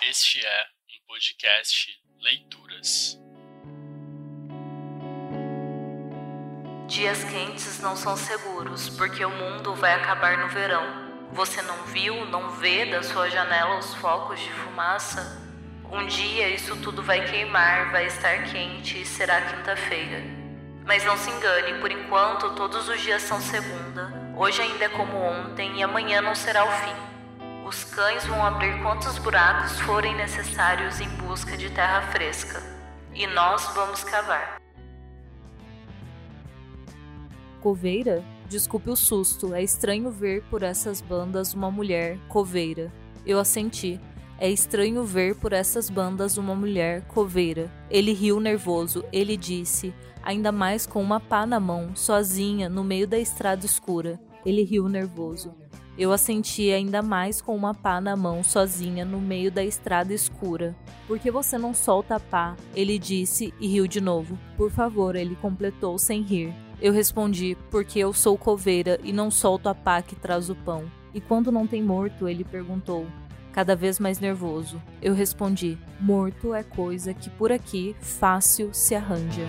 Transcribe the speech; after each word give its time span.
Este 0.00 0.46
é 0.46 0.66
um 0.88 1.06
podcast 1.08 2.00
Leituras. 2.20 3.18
Dias 6.86 7.24
quentes 7.24 7.80
não 7.80 7.96
são 7.96 8.16
seguros, 8.16 8.88
porque 8.90 9.24
o 9.24 9.30
mundo 9.30 9.74
vai 9.74 9.94
acabar 9.94 10.38
no 10.38 10.48
verão. 10.50 11.28
Você 11.32 11.60
não 11.62 11.82
viu, 11.86 12.24
não 12.26 12.48
vê 12.50 12.86
da 12.86 13.02
sua 13.02 13.28
janela 13.28 13.76
os 13.76 13.92
focos 13.96 14.38
de 14.38 14.52
fumaça? 14.52 15.42
Um 15.90 16.06
dia 16.06 16.48
isso 16.48 16.76
tudo 16.76 17.02
vai 17.02 17.28
queimar, 17.28 17.90
vai 17.90 18.06
estar 18.06 18.44
quente 18.44 19.02
e 19.02 19.04
será 19.04 19.42
quinta-feira. 19.42 20.22
Mas 20.86 21.04
não 21.04 21.16
se 21.16 21.28
engane, 21.28 21.80
por 21.80 21.90
enquanto 21.90 22.54
todos 22.54 22.88
os 22.88 23.00
dias 23.02 23.22
são 23.22 23.40
segunda. 23.40 24.12
Hoje 24.36 24.62
ainda 24.62 24.84
é 24.84 24.88
como 24.90 25.16
ontem 25.16 25.76
e 25.78 25.82
amanhã 25.82 26.22
não 26.22 26.36
será 26.36 26.64
o 26.64 26.70
fim. 26.70 27.07
Os 27.68 27.84
cães 27.84 28.24
vão 28.24 28.42
abrir 28.42 28.80
quantos 28.80 29.18
buracos 29.18 29.78
forem 29.80 30.16
necessários 30.16 31.00
em 31.00 31.08
busca 31.16 31.54
de 31.54 31.68
terra 31.68 32.00
fresca. 32.10 32.62
E 33.14 33.26
nós 33.26 33.62
vamos 33.74 34.02
cavar. 34.02 34.58
Coveira? 37.60 38.24
Desculpe 38.48 38.88
o 38.88 38.96
susto, 38.96 39.52
é 39.52 39.62
estranho 39.62 40.10
ver 40.10 40.42
por 40.44 40.62
essas 40.62 41.02
bandas 41.02 41.52
uma 41.52 41.70
mulher, 41.70 42.16
coveira. 42.26 42.90
Eu 43.26 43.38
assenti. 43.38 44.00
É 44.38 44.48
estranho 44.48 45.04
ver 45.04 45.34
por 45.34 45.52
essas 45.52 45.90
bandas 45.90 46.38
uma 46.38 46.54
mulher, 46.54 47.02
coveira. 47.02 47.70
Ele 47.90 48.14
riu 48.14 48.40
nervoso. 48.40 49.04
Ele 49.12 49.36
disse, 49.36 49.92
ainda 50.22 50.50
mais 50.50 50.86
com 50.86 51.02
uma 51.02 51.20
pá 51.20 51.44
na 51.44 51.60
mão, 51.60 51.94
sozinha, 51.94 52.66
no 52.66 52.82
meio 52.82 53.06
da 53.06 53.18
estrada 53.18 53.66
escura. 53.66 54.18
Ele 54.42 54.64
riu 54.64 54.88
nervoso. 54.88 55.67
Eu 55.98 56.12
assenti 56.12 56.70
ainda 56.70 57.02
mais 57.02 57.40
com 57.40 57.56
uma 57.56 57.74
pá 57.74 58.00
na 58.00 58.14
mão, 58.14 58.44
sozinha, 58.44 59.04
no 59.04 59.20
meio 59.20 59.50
da 59.50 59.64
estrada 59.64 60.14
escura. 60.14 60.76
Por 61.08 61.18
que 61.18 61.28
você 61.28 61.58
não 61.58 61.74
solta 61.74 62.14
a 62.14 62.20
pá? 62.20 62.54
Ele 62.72 63.00
disse 63.00 63.52
e 63.58 63.66
riu 63.66 63.88
de 63.88 64.00
novo. 64.00 64.38
Por 64.56 64.70
favor, 64.70 65.16
ele 65.16 65.34
completou 65.34 65.98
sem 65.98 66.22
rir. 66.22 66.54
Eu 66.80 66.92
respondi, 66.92 67.56
porque 67.68 67.98
eu 67.98 68.12
sou 68.12 68.38
coveira 68.38 69.00
e 69.02 69.12
não 69.12 69.28
solto 69.28 69.68
a 69.68 69.74
pá 69.74 70.00
que 70.00 70.14
traz 70.14 70.48
o 70.48 70.54
pão. 70.54 70.84
E 71.12 71.20
quando 71.20 71.50
não 71.50 71.66
tem 71.66 71.82
morto, 71.82 72.28
ele 72.28 72.44
perguntou, 72.44 73.04
cada 73.52 73.74
vez 73.74 73.98
mais 73.98 74.20
nervoso. 74.20 74.80
Eu 75.02 75.14
respondi, 75.14 75.76
morto 75.98 76.54
é 76.54 76.62
coisa 76.62 77.12
que 77.12 77.28
por 77.28 77.50
aqui 77.50 77.96
fácil 77.98 78.72
se 78.72 78.94
arranja. 78.94 79.48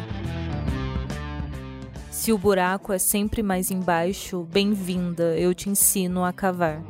Se 2.20 2.34
o 2.34 2.38
buraco 2.38 2.92
é 2.92 3.00
sempre 3.00 3.42
mais 3.42 3.72
embaixo, 3.72 4.44
bem-vinda, 4.44 5.40
eu 5.40 5.56
te 5.56 5.70
ensino 5.70 6.26
a 6.26 6.34
cavar. 6.34 6.82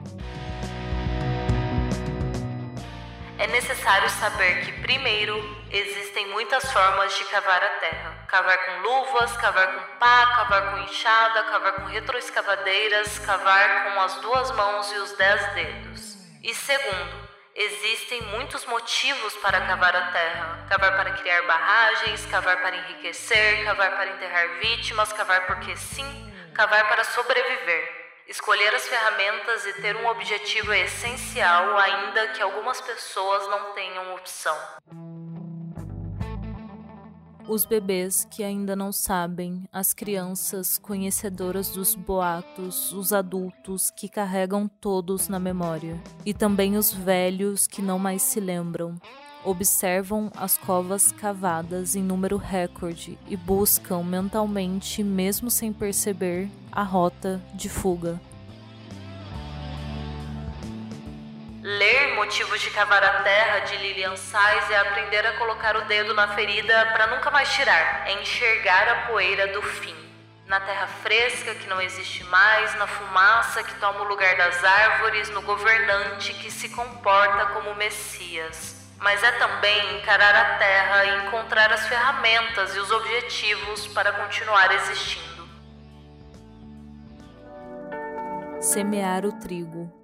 É 3.38 3.46
necessário 3.46 4.10
saber 4.10 4.66
que, 4.66 4.72
primeiro, 4.82 5.38
existem 5.70 6.32
muitas 6.32 6.72
formas 6.72 7.16
de 7.16 7.26
cavar 7.26 7.64
a 7.64 7.70
terra. 7.80 8.26
Cavar 8.28 8.58
com 8.58 8.82
luvas, 8.82 9.38
cavar 9.38 9.68
com 9.68 10.00
pá, 10.00 10.36
cavar 10.36 10.72
com 10.72 10.80
enxada, 10.80 11.44
cavar 11.44 11.74
com 11.74 11.84
retroescavadeiras, 11.84 13.20
cavar 13.20 13.84
com 13.84 14.02
as 14.02 14.16
duas 14.22 14.50
mãos 14.56 14.92
e 14.92 14.96
os 14.96 15.12
dez 15.12 15.54
dedos. 15.54 16.18
E 16.42 16.56
segundo, 16.56 17.29
Existem 17.56 18.22
muitos 18.24 18.66
motivos 18.66 19.36
para 19.38 19.60
cavar 19.66 19.96
a 19.96 20.12
terra: 20.12 20.66
cavar 20.70 20.96
para 20.96 21.12
criar 21.14 21.42
barragens, 21.44 22.26
cavar 22.28 22.62
para 22.62 22.76
enriquecer, 22.76 23.64
cavar 23.66 23.96
para 23.96 24.12
enterrar 24.12 24.60
vítimas, 24.60 25.12
cavar 25.12 25.48
porque 25.48 25.76
sim, 25.76 26.34
cavar 26.54 26.88
para 26.88 27.04
sobreviver. 27.04 27.98
Escolher 28.28 28.74
as 28.76 28.88
ferramentas 28.88 29.66
e 29.66 29.74
ter 29.82 29.96
um 29.96 30.08
objetivo 30.08 30.72
é 30.72 30.82
essencial, 30.82 31.76
ainda 31.80 32.28
que 32.28 32.42
algumas 32.42 32.80
pessoas 32.80 33.48
não 33.50 33.74
tenham 33.74 34.14
opção 34.14 34.56
os 37.50 37.66
bebês 37.66 38.28
que 38.30 38.44
ainda 38.44 38.76
não 38.76 38.92
sabem, 38.92 39.64
as 39.74 39.92
crianças 39.92 40.78
conhecedoras 40.78 41.70
dos 41.70 41.96
boatos, 41.96 42.94
os 42.94 43.12
adultos 43.12 43.90
que 43.90 44.08
carregam 44.08 44.68
todos 44.68 45.28
na 45.28 45.40
memória, 45.40 46.00
e 46.24 46.32
também 46.32 46.78
os 46.78 46.94
velhos 46.94 47.66
que 47.66 47.82
não 47.82 47.98
mais 47.98 48.22
se 48.22 48.40
lembram. 48.40 48.96
Observam 49.44 50.30
as 50.36 50.58
covas 50.58 51.12
cavadas 51.12 51.96
em 51.96 52.04
número 52.04 52.38
recorde 52.38 53.18
e 53.28 53.36
buscam 53.36 54.04
mentalmente, 54.04 55.02
mesmo 55.04 55.50
sem 55.50 55.74
perceber, 55.74 56.50
a 56.72 56.84
rota 56.84 57.42
de 57.56 57.68
fuga. 57.68 58.22
Ler 61.64 62.09
Motivos 62.20 62.60
de 62.60 62.70
Cavar 62.72 63.02
a 63.02 63.24
Terra 63.24 63.60
de 63.60 63.78
Lilian 63.78 64.18
Sais 64.18 64.70
é 64.70 64.78
aprender 64.78 65.26
a 65.26 65.38
colocar 65.38 65.78
o 65.78 65.86
dedo 65.86 66.14
na 66.14 66.28
ferida 66.36 66.88
para 66.88 67.08
nunca 67.08 67.32
mais 67.32 67.50
tirar, 67.54 68.04
é 68.06 68.22
enxergar 68.22 68.90
a 68.90 69.08
poeira 69.08 69.48
do 69.54 69.62
fim. 69.62 69.96
Na 70.46 70.60
terra 70.60 70.86
fresca 70.86 71.56
que 71.56 71.70
não 71.70 71.80
existe 71.82 72.26
mais, 72.26 72.76
na 72.76 72.88
fumaça 72.88 73.64
que 73.64 73.74
toma 73.76 74.02
o 74.02 74.04
lugar 74.04 74.36
das 74.36 74.62
árvores, 74.62 75.30
no 75.30 75.42
governante 75.44 76.34
que 76.34 76.52
se 76.52 76.68
comporta 76.68 77.54
como 77.54 77.74
Messias. 77.76 78.76
Mas 79.00 79.24
é 79.24 79.32
também 79.32 79.98
encarar 79.98 80.36
a 80.36 80.58
terra 80.58 81.06
e 81.06 81.26
encontrar 81.26 81.72
as 81.72 81.88
ferramentas 81.88 82.76
e 82.76 82.80
os 82.80 82.92
objetivos 82.92 83.88
para 83.88 84.12
continuar 84.12 84.74
existindo. 84.74 85.48
Semear 88.60 89.26
o 89.26 89.32
trigo 89.40 89.99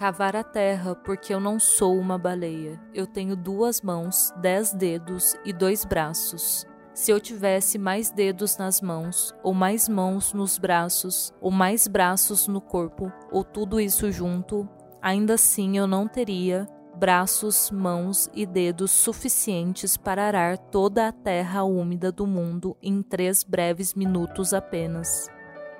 cavar 0.00 0.34
a 0.34 0.42
terra, 0.42 0.94
porque 0.94 1.34
eu 1.34 1.38
não 1.38 1.60
sou 1.60 1.94
uma 1.98 2.16
baleia. 2.16 2.80
Eu 2.94 3.06
tenho 3.06 3.36
duas 3.36 3.82
mãos, 3.82 4.32
dez 4.40 4.72
dedos 4.72 5.36
e 5.44 5.52
dois 5.52 5.84
braços. 5.84 6.66
Se 6.94 7.10
eu 7.10 7.20
tivesse 7.20 7.76
mais 7.76 8.10
dedos 8.10 8.56
nas 8.56 8.80
mãos, 8.80 9.34
ou 9.42 9.52
mais 9.52 9.90
mãos 9.90 10.32
nos 10.32 10.56
braços, 10.56 11.34
ou 11.38 11.50
mais 11.50 11.86
braços 11.86 12.48
no 12.48 12.62
corpo, 12.62 13.12
ou 13.30 13.44
tudo 13.44 13.78
isso 13.78 14.10
junto, 14.10 14.66
ainda 15.02 15.34
assim 15.34 15.76
eu 15.76 15.86
não 15.86 16.08
teria 16.08 16.66
braços, 16.96 17.70
mãos 17.70 18.26
e 18.32 18.46
dedos 18.46 18.90
suficientes 18.90 19.98
para 19.98 20.26
arar 20.26 20.56
toda 20.56 21.08
a 21.08 21.12
terra 21.12 21.62
úmida 21.62 22.10
do 22.10 22.26
mundo 22.26 22.74
em 22.82 23.02
três 23.02 23.44
breves 23.44 23.92
minutos 23.92 24.54
apenas. 24.54 25.28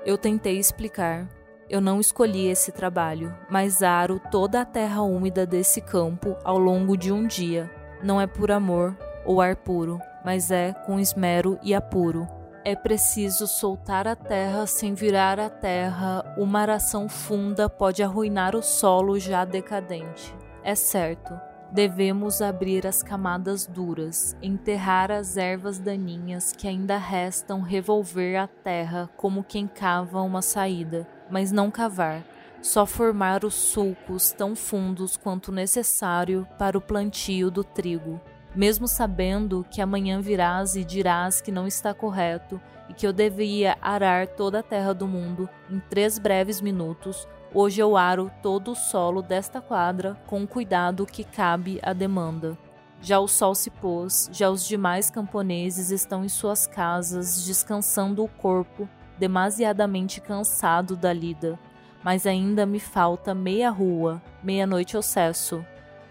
Eu 0.05 0.19
tentei 0.19 0.59
explicar, 0.59 1.27
eu 1.71 1.81
não 1.81 2.01
escolhi 2.01 2.49
esse 2.49 2.73
trabalho, 2.73 3.33
mas 3.49 3.81
aro 3.81 4.21
toda 4.29 4.61
a 4.61 4.65
terra 4.65 5.03
úmida 5.03 5.47
desse 5.47 5.81
campo 5.81 6.37
ao 6.43 6.59
longo 6.59 6.97
de 6.97 7.13
um 7.13 7.25
dia. 7.25 7.71
Não 8.03 8.21
é 8.21 8.27
por 8.27 8.51
amor 8.51 8.99
ou 9.25 9.41
ar 9.41 9.55
puro, 9.55 10.01
mas 10.25 10.51
é 10.51 10.73
com 10.85 10.99
esmero 10.99 11.61
e 11.63 11.73
apuro. 11.73 12.27
É 12.65 12.75
preciso 12.75 13.47
soltar 13.47 14.09
a 14.09 14.17
terra 14.17 14.67
sem 14.67 14.95
virar 14.95 15.39
a 15.39 15.49
terra, 15.49 16.35
uma 16.37 16.61
aração 16.61 17.09
funda 17.09 17.69
pode 17.69 18.03
arruinar 18.03 18.57
o 18.57 18.63
solo 18.63 19.17
já 19.21 19.45
decadente. 19.45 20.35
É 20.65 20.75
certo, 20.75 21.33
devemos 21.71 22.43
abrir 22.43 22.85
as 22.85 23.01
camadas 23.01 23.65
duras, 23.65 24.37
enterrar 24.43 25.13
as 25.13 25.37
ervas 25.37 25.79
daninhas 25.79 26.53
que 26.53 26.67
ainda 26.67 26.99
restam, 26.99 27.63
revolver 27.63 28.37
a 28.37 28.49
terra 28.49 29.09
como 29.17 29.45
quem 29.45 29.69
cava 29.69 30.21
uma 30.21 30.43
saída 30.43 31.07
mas 31.31 31.53
não 31.53 31.71
cavar, 31.71 32.23
só 32.63 32.85
formar 32.85 33.45
os 33.45 33.55
sulcos 33.55 34.33
tão 34.33 34.55
fundos 34.55 35.17
quanto 35.17 35.53
necessário 35.53 36.47
para 36.59 36.77
o 36.77 36.81
plantio 36.81 37.51
do 37.51 37.65
trigo. 37.65 38.21
Mesmo 38.55 38.89
sabendo 38.89 39.65
que 39.71 39.81
amanhã 39.81 40.21
virás 40.21 40.75
e 40.75 40.85
dirás 40.85 41.41
que 41.41 41.53
não 41.53 41.67
está 41.67 41.95
correto 41.95 42.61
e 42.89 42.93
que 42.93 43.07
eu 43.07 43.13
devia 43.13 43.79
arar 43.81 44.27
toda 44.27 44.59
a 44.59 44.63
terra 44.63 44.93
do 44.93 45.07
mundo 45.07 45.49
em 45.71 45.79
três 45.79 46.19
breves 46.19 46.61
minutos, 46.61 47.29
hoje 47.55 47.81
eu 47.81 47.97
aro 47.97 48.31
todo 48.43 48.73
o 48.73 48.77
solo 48.77 49.23
desta 49.23 49.61
quadra 49.61 50.17
com 50.27 50.43
o 50.43 50.49
cuidado 50.49 51.07
que 51.07 51.23
cabe 51.23 51.79
à 51.83 51.93
demanda. 51.93 52.59
Já 53.01 53.19
o 53.19 53.29
sol 53.29 53.55
se 53.55 53.71
pôs, 53.71 54.29
já 54.33 54.51
os 54.51 54.67
demais 54.67 55.09
camponeses 55.09 55.91
estão 55.91 56.25
em 56.25 56.29
suas 56.29 56.67
casas, 56.67 57.45
descansando 57.45 58.23
o 58.23 58.29
corpo 58.29 58.89
demasiadamente 59.21 60.19
cansado 60.19 60.97
da 60.97 61.13
lida, 61.13 61.59
mas 62.03 62.27
ainda 62.27 62.65
me 62.65 62.81
falta 62.81 63.35
meia 63.35 63.69
rua, 63.69 64.21
meia-noite 64.43 64.95
eu 64.95 65.03
cesso. 65.03 65.63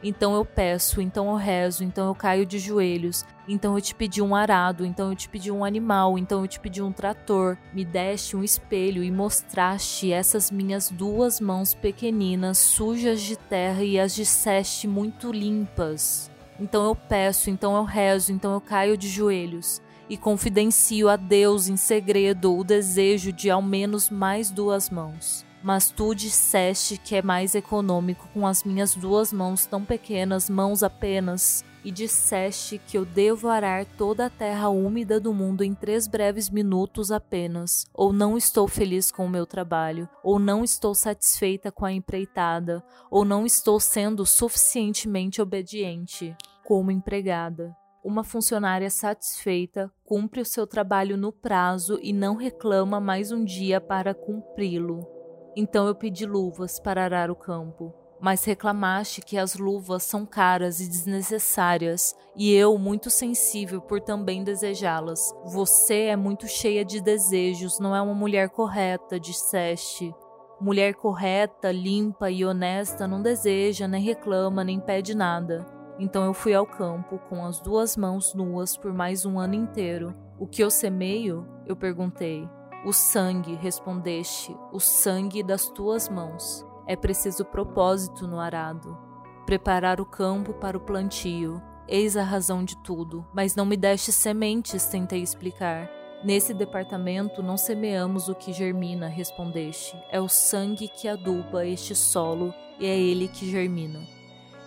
Então 0.02 0.34
eu 0.34 0.46
peço, 0.46 1.02
então 1.02 1.30
eu 1.30 1.36
rezo, 1.36 1.84
então 1.84 2.08
eu 2.08 2.16
caio 2.16 2.46
de 2.46 2.58
joelhos, 2.58 3.26
então 3.48 3.76
eu 3.76 3.82
te 3.82 3.94
pedi 3.94 4.22
um 4.22 4.34
arado, 4.34 4.86
então 4.86 5.10
eu 5.10 5.16
te 5.16 5.28
pedi 5.28 5.52
um 5.52 5.66
animal, 5.66 6.18
então 6.18 6.42
eu 6.42 6.48
te 6.48 6.58
pedi 6.58 6.82
um 6.82 6.92
trator, 6.92 7.58
me 7.74 7.84
deste 7.84 8.38
um 8.38 8.44
espelho 8.44 9.04
e 9.04 9.12
mostraste 9.12 10.14
essas 10.14 10.52
minhas 10.52 10.90
duas 10.90 11.42
mãos 11.42 11.74
pequeninas, 11.74 12.60
sujas 12.60 13.20
de 13.22 13.36
terra 13.36 13.84
e 13.84 14.00
as 14.00 14.16
disseste 14.16 14.88
muito 14.88 15.34
limpas. 15.34 16.32
Então 16.58 16.86
eu 16.86 16.96
peço, 16.96 17.50
então 17.50 17.76
eu 17.76 17.84
rezo, 17.84 18.32
então 18.32 18.54
eu 18.54 18.62
caio 18.62 18.96
de 18.96 19.10
joelhos 19.10 19.82
e 20.10 20.18
confidencio 20.18 21.08
a 21.08 21.16
Deus 21.16 21.68
em 21.68 21.78
segredo 21.78 22.58
o 22.58 22.64
desejo 22.64 23.32
de 23.32 23.50
ao 23.50 23.62
menos 23.62 24.10
mais 24.10 24.50
duas 24.50 24.90
mãos. 24.90 25.46
mas 25.62 25.90
tu 25.90 26.16
disseste 26.16 26.98
que 26.98 27.16
é 27.16 27.22
mais 27.22 27.54
econômico 27.54 28.30
com 28.34 28.48
as 28.48 28.64
minhas 28.64 28.96
duas 28.96 29.34
mãos 29.34 29.66
tão 29.66 29.84
pequenas, 29.84 30.50
mãos 30.50 30.84
apenas, 30.84 31.66
e 31.84 31.92
disseste 31.92 32.80
que 32.88 32.98
eu 32.98 33.06
devo 33.06 33.48
arar 33.48 33.86
toda 33.86 34.26
a 34.26 34.30
terra 34.30 34.70
úmida 34.70 35.20
do 35.20 35.34
mundo 35.34 35.64
em 35.64 35.74
três 35.74 36.08
breves 36.08 36.50
minutos 36.50 37.12
apenas, 37.12 37.86
ou 37.94 38.12
não 38.12 38.38
estou 38.38 38.68
feliz 38.68 39.12
com 39.12 39.26
o 39.26 39.30
meu 39.30 39.46
trabalho, 39.46 40.08
ou 40.24 40.40
não 40.40 40.64
estou 40.64 40.94
satisfeita 40.94 41.72
com 41.72 41.86
a 41.86 41.92
empreitada, 41.92 42.84
ou 43.10 43.24
não 43.24 43.46
estou 43.46 43.80
sendo 43.80 44.26
suficientemente 44.26 45.42
obediente 45.42 46.36
como 46.64 46.92
empregada. 46.92 47.76
Uma 48.04 48.24
funcionária 48.24 48.90
satisfeita 48.90 49.92
cumpre 50.04 50.42
o 50.42 50.46
seu 50.46 50.66
trabalho 50.66 51.18
no 51.18 51.32
prazo 51.32 52.00
e 52.02 52.14
não 52.14 52.36
reclama 52.36 53.00
mais 53.00 53.32
um 53.32 53.44
dia 53.44 53.82
para 53.82 54.14
cumpri-lo. 54.14 55.08
Então 55.56 55.88
eu 55.88 55.96
pedi 55.96 56.26
luvas 56.26 56.80
para 56.80 57.04
arar 57.04 57.30
o 57.30 57.36
campo 57.36 57.94
mas 58.22 58.44
reclamaste 58.44 59.22
que 59.22 59.38
as 59.38 59.56
luvas 59.56 60.04
são 60.04 60.26
caras 60.26 60.80
e 60.80 60.88
desnecessárias, 60.88 62.16
e 62.36 62.54
eu 62.54 62.78
muito 62.78 63.10
sensível 63.10 63.82
por 63.82 64.02
também 64.02 64.44
desejá-las. 64.44 65.34
Você 65.46 66.06
é 66.06 66.16
muito 66.16 66.48
cheia 66.48 66.84
de 66.84 67.02
desejos, 67.02 67.80
não 67.80 67.96
é 67.96 68.02
uma 68.02 68.14
mulher 68.14 68.50
correta, 68.50 69.20
disseste. 69.20 70.14
Mulher 70.60 70.94
correta, 70.96 71.72
limpa 71.72 72.30
e 72.30 72.44
honesta 72.44 73.08
não 73.08 73.22
deseja, 73.22 73.88
nem 73.88 74.02
reclama, 74.04 74.64
nem 74.64 74.80
pede 74.80 75.16
nada. 75.16 75.79
Então 76.00 76.24
eu 76.24 76.34
fui 76.34 76.54
ao 76.54 76.66
campo 76.66 77.20
com 77.28 77.46
as 77.46 77.60
duas 77.60 77.98
mãos 77.98 78.34
nuas 78.34 78.78
por 78.78 78.94
mais 78.94 79.26
um 79.26 79.38
ano 79.38 79.54
inteiro. 79.54 80.16
O 80.40 80.48
que 80.48 80.64
eu 80.64 80.72
semeio? 80.72 81.46
Eu 81.66 81.76
perguntei. 81.76 82.48
O 82.86 82.94
sangue, 82.94 83.56
respondeste, 83.56 84.56
o 84.72 84.80
sangue 84.80 85.44
das 85.44 85.68
tuas 85.68 86.08
mãos. 86.08 86.66
É 86.88 86.96
preciso 86.96 87.44
propósito 87.44 88.26
no 88.26 88.40
arado. 88.40 88.98
Preparar 89.46 90.00
o 90.00 90.06
campo 90.06 90.54
para 90.54 90.78
o 90.78 90.82
plantio. 90.82 91.62
Eis 91.86 92.16
a 92.16 92.24
razão 92.24 92.64
de 92.64 92.78
tudo. 92.82 93.28
Mas 93.34 93.54
não 93.54 93.66
me 93.66 93.76
deste 93.76 94.14
sementes, 94.14 94.86
tentei 94.86 95.22
explicar. 95.22 95.90
Nesse 96.24 96.54
departamento 96.54 97.44
não 97.44 97.58
semeamos 97.58 98.30
o 98.30 98.36
que 98.36 98.54
germina, 98.54 99.08
respondeste. 99.08 99.98
É 100.10 100.22
o 100.22 100.30
sangue 100.30 100.88
que 100.88 101.10
aduba 101.10 101.66
este 101.66 101.94
solo 101.94 102.54
e 102.80 102.86
é 102.86 102.98
ele 102.98 103.28
que 103.28 103.50
germina. 103.50 104.19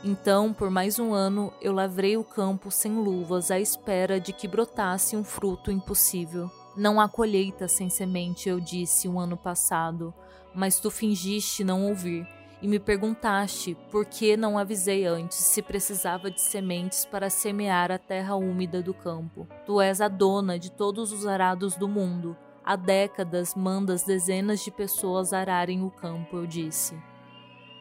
Então, 0.04 0.52
por 0.52 0.68
mais 0.68 0.98
um 0.98 1.14
ano, 1.14 1.52
eu 1.60 1.72
lavrei 1.72 2.16
o 2.16 2.24
campo 2.24 2.72
sem 2.72 2.92
luvas 2.92 3.52
à 3.52 3.60
espera 3.60 4.18
de 4.18 4.32
que 4.32 4.48
brotasse 4.48 5.16
um 5.16 5.22
fruto 5.22 5.70
impossível. 5.70 6.50
Não 6.76 7.00
há 7.00 7.08
colheita 7.08 7.68
sem 7.68 7.88
semente, 7.88 8.48
eu 8.48 8.58
disse 8.58 9.08
um 9.08 9.20
ano 9.20 9.36
passado, 9.36 10.12
mas 10.52 10.80
tu 10.80 10.90
fingiste 10.90 11.62
não 11.62 11.86
ouvir 11.86 12.26
e 12.60 12.66
me 12.66 12.80
perguntaste 12.80 13.76
por 13.92 14.04
que 14.04 14.36
não 14.36 14.58
avisei 14.58 15.06
antes 15.06 15.38
se 15.38 15.62
precisava 15.62 16.30
de 16.30 16.40
sementes 16.40 17.04
para 17.04 17.30
semear 17.30 17.92
a 17.92 17.98
terra 17.98 18.34
úmida 18.34 18.82
do 18.82 18.94
campo. 18.94 19.46
Tu 19.64 19.80
és 19.80 20.00
a 20.00 20.08
dona 20.08 20.58
de 20.58 20.70
todos 20.70 21.12
os 21.12 21.26
arados 21.26 21.76
do 21.76 21.88
mundo. 21.88 22.36
Há 22.64 22.74
décadas 22.74 23.54
mandas 23.54 24.02
dezenas 24.02 24.64
de 24.64 24.70
pessoas 24.70 25.32
ararem 25.32 25.84
o 25.84 25.90
campo, 25.90 26.36
eu 26.38 26.46
disse. 26.46 26.96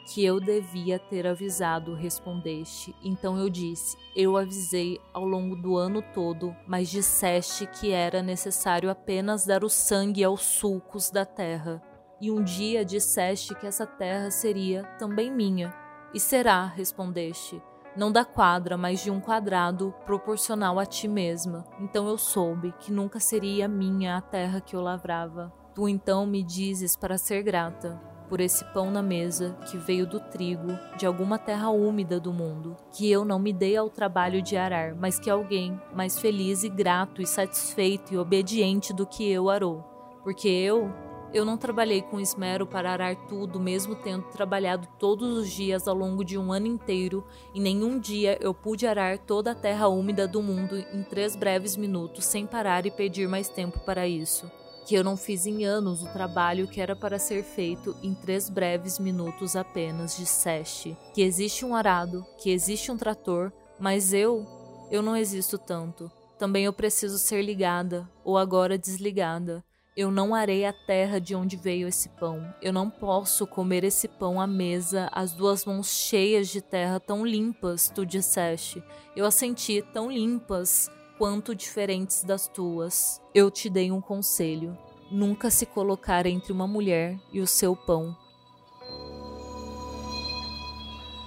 Que 0.07 0.25
eu 0.25 0.39
devia 0.39 0.97
ter 0.97 1.27
avisado, 1.27 1.93
respondeste. 1.93 2.95
Então 3.03 3.37
eu 3.37 3.49
disse: 3.49 3.97
Eu 4.15 4.35
avisei 4.35 4.99
ao 5.13 5.25
longo 5.25 5.55
do 5.55 5.77
ano 5.77 6.01
todo, 6.13 6.55
mas 6.67 6.89
disseste 6.89 7.67
que 7.67 7.91
era 7.91 8.21
necessário 8.21 8.89
apenas 8.89 9.45
dar 9.45 9.63
o 9.63 9.69
sangue 9.69 10.23
aos 10.23 10.41
sulcos 10.41 11.09
da 11.09 11.25
terra 11.25 11.81
e 12.21 12.29
um 12.29 12.43
dia 12.43 12.85
disseste 12.85 13.55
que 13.55 13.65
essa 13.65 13.85
terra 13.85 14.29
seria 14.29 14.83
também 14.99 15.31
minha. 15.31 15.73
E 16.13 16.19
será, 16.19 16.65
respondeste, 16.65 17.59
não 17.97 18.11
da 18.11 18.23
quadra, 18.23 18.77
mas 18.77 19.03
de 19.03 19.09
um 19.09 19.19
quadrado 19.19 19.91
proporcional 20.05 20.77
a 20.77 20.85
ti 20.85 21.07
mesma. 21.07 21.65
Então 21.79 22.07
eu 22.07 22.19
soube 22.19 22.73
que 22.79 22.91
nunca 22.91 23.19
seria 23.19 23.67
minha 23.67 24.17
a 24.17 24.21
terra 24.21 24.61
que 24.61 24.75
eu 24.75 24.81
lavrava. 24.81 25.51
Tu 25.73 25.89
então 25.89 26.27
me 26.27 26.43
dizes 26.43 26.95
para 26.95 27.17
ser 27.17 27.41
grata 27.41 28.10
por 28.31 28.39
esse 28.39 28.63
pão 28.63 28.89
na 28.89 29.01
mesa 29.01 29.57
que 29.69 29.77
veio 29.77 30.07
do 30.07 30.17
trigo 30.17 30.79
de 30.97 31.05
alguma 31.05 31.37
terra 31.37 31.69
úmida 31.69 32.17
do 32.17 32.31
mundo, 32.31 32.77
que 32.93 33.11
eu 33.11 33.25
não 33.25 33.37
me 33.37 33.51
dei 33.51 33.75
ao 33.75 33.89
trabalho 33.89 34.41
de 34.41 34.55
arar, 34.55 34.95
mas 34.95 35.19
que 35.19 35.29
alguém 35.29 35.77
mais 35.93 36.17
feliz 36.17 36.63
e 36.63 36.69
grato 36.69 37.21
e 37.21 37.27
satisfeito 37.27 38.13
e 38.13 38.17
obediente 38.17 38.93
do 38.93 39.05
que 39.05 39.29
eu 39.29 39.49
arou. 39.49 39.83
Porque 40.23 40.47
eu, 40.47 40.89
eu 41.33 41.43
não 41.43 41.57
trabalhei 41.57 42.01
com 42.01 42.21
esmero 42.21 42.65
para 42.65 42.93
arar 42.93 43.17
tudo, 43.27 43.59
mesmo 43.59 43.95
tendo 43.95 44.23
trabalhado 44.29 44.87
todos 44.97 45.37
os 45.37 45.51
dias 45.51 45.85
ao 45.85 45.93
longo 45.93 46.23
de 46.23 46.37
um 46.37 46.53
ano 46.53 46.67
inteiro, 46.67 47.25
e 47.53 47.59
nenhum 47.59 47.99
dia 47.99 48.37
eu 48.39 48.53
pude 48.53 48.87
arar 48.87 49.17
toda 49.17 49.51
a 49.51 49.55
terra 49.55 49.89
úmida 49.89 50.25
do 50.25 50.41
mundo 50.41 50.77
em 50.93 51.03
três 51.03 51.35
breves 51.35 51.75
minutos, 51.75 52.23
sem 52.23 52.47
parar 52.47 52.85
e 52.85 52.91
pedir 52.91 53.27
mais 53.27 53.49
tempo 53.49 53.77
para 53.79 54.07
isso. 54.07 54.49
Que 54.91 54.97
eu 54.97 55.05
não 55.05 55.15
fiz 55.15 55.45
em 55.45 55.63
anos 55.63 56.03
o 56.03 56.11
trabalho 56.11 56.67
que 56.67 56.81
era 56.81 56.97
para 56.97 57.17
ser 57.17 57.45
feito 57.45 57.95
em 58.03 58.13
três 58.13 58.49
breves 58.49 58.99
minutos 58.99 59.55
apenas, 59.55 60.17
disseste. 60.17 60.97
Que 61.13 61.21
existe 61.21 61.63
um 61.63 61.73
arado, 61.73 62.25
que 62.37 62.49
existe 62.49 62.91
um 62.91 62.97
trator, 62.97 63.53
mas 63.79 64.11
eu, 64.11 64.45
eu 64.91 65.01
não 65.01 65.15
existo 65.15 65.57
tanto. 65.57 66.11
Também 66.37 66.65
eu 66.65 66.73
preciso 66.73 67.17
ser 67.17 67.41
ligada, 67.41 68.05
ou 68.21 68.37
agora 68.37 68.77
desligada. 68.77 69.63
Eu 69.95 70.11
não 70.11 70.35
arei 70.35 70.65
a 70.65 70.73
terra 70.73 71.21
de 71.21 71.33
onde 71.35 71.55
veio 71.55 71.87
esse 71.87 72.09
pão. 72.09 72.53
Eu 72.61 72.73
não 72.73 72.89
posso 72.89 73.47
comer 73.47 73.85
esse 73.85 74.09
pão 74.09 74.41
à 74.41 74.45
mesa, 74.45 75.07
as 75.13 75.31
duas 75.31 75.63
mãos 75.63 75.87
cheias 75.87 76.49
de 76.49 76.61
terra 76.61 76.99
tão 76.99 77.25
limpas, 77.25 77.89
tu 77.89 78.05
disseste. 78.05 78.83
Eu 79.15 79.25
as 79.25 79.35
senti 79.35 79.81
tão 79.93 80.11
limpas 80.11 80.91
quanto 81.21 81.53
diferentes 81.53 82.23
das 82.23 82.47
tuas. 82.47 83.21
Eu 83.31 83.51
te 83.51 83.69
dei 83.69 83.91
um 83.91 84.01
conselho: 84.01 84.75
nunca 85.11 85.51
se 85.51 85.67
colocar 85.67 86.25
entre 86.25 86.51
uma 86.51 86.65
mulher 86.65 87.15
e 87.31 87.39
o 87.39 87.45
seu 87.45 87.75
pão. 87.75 88.17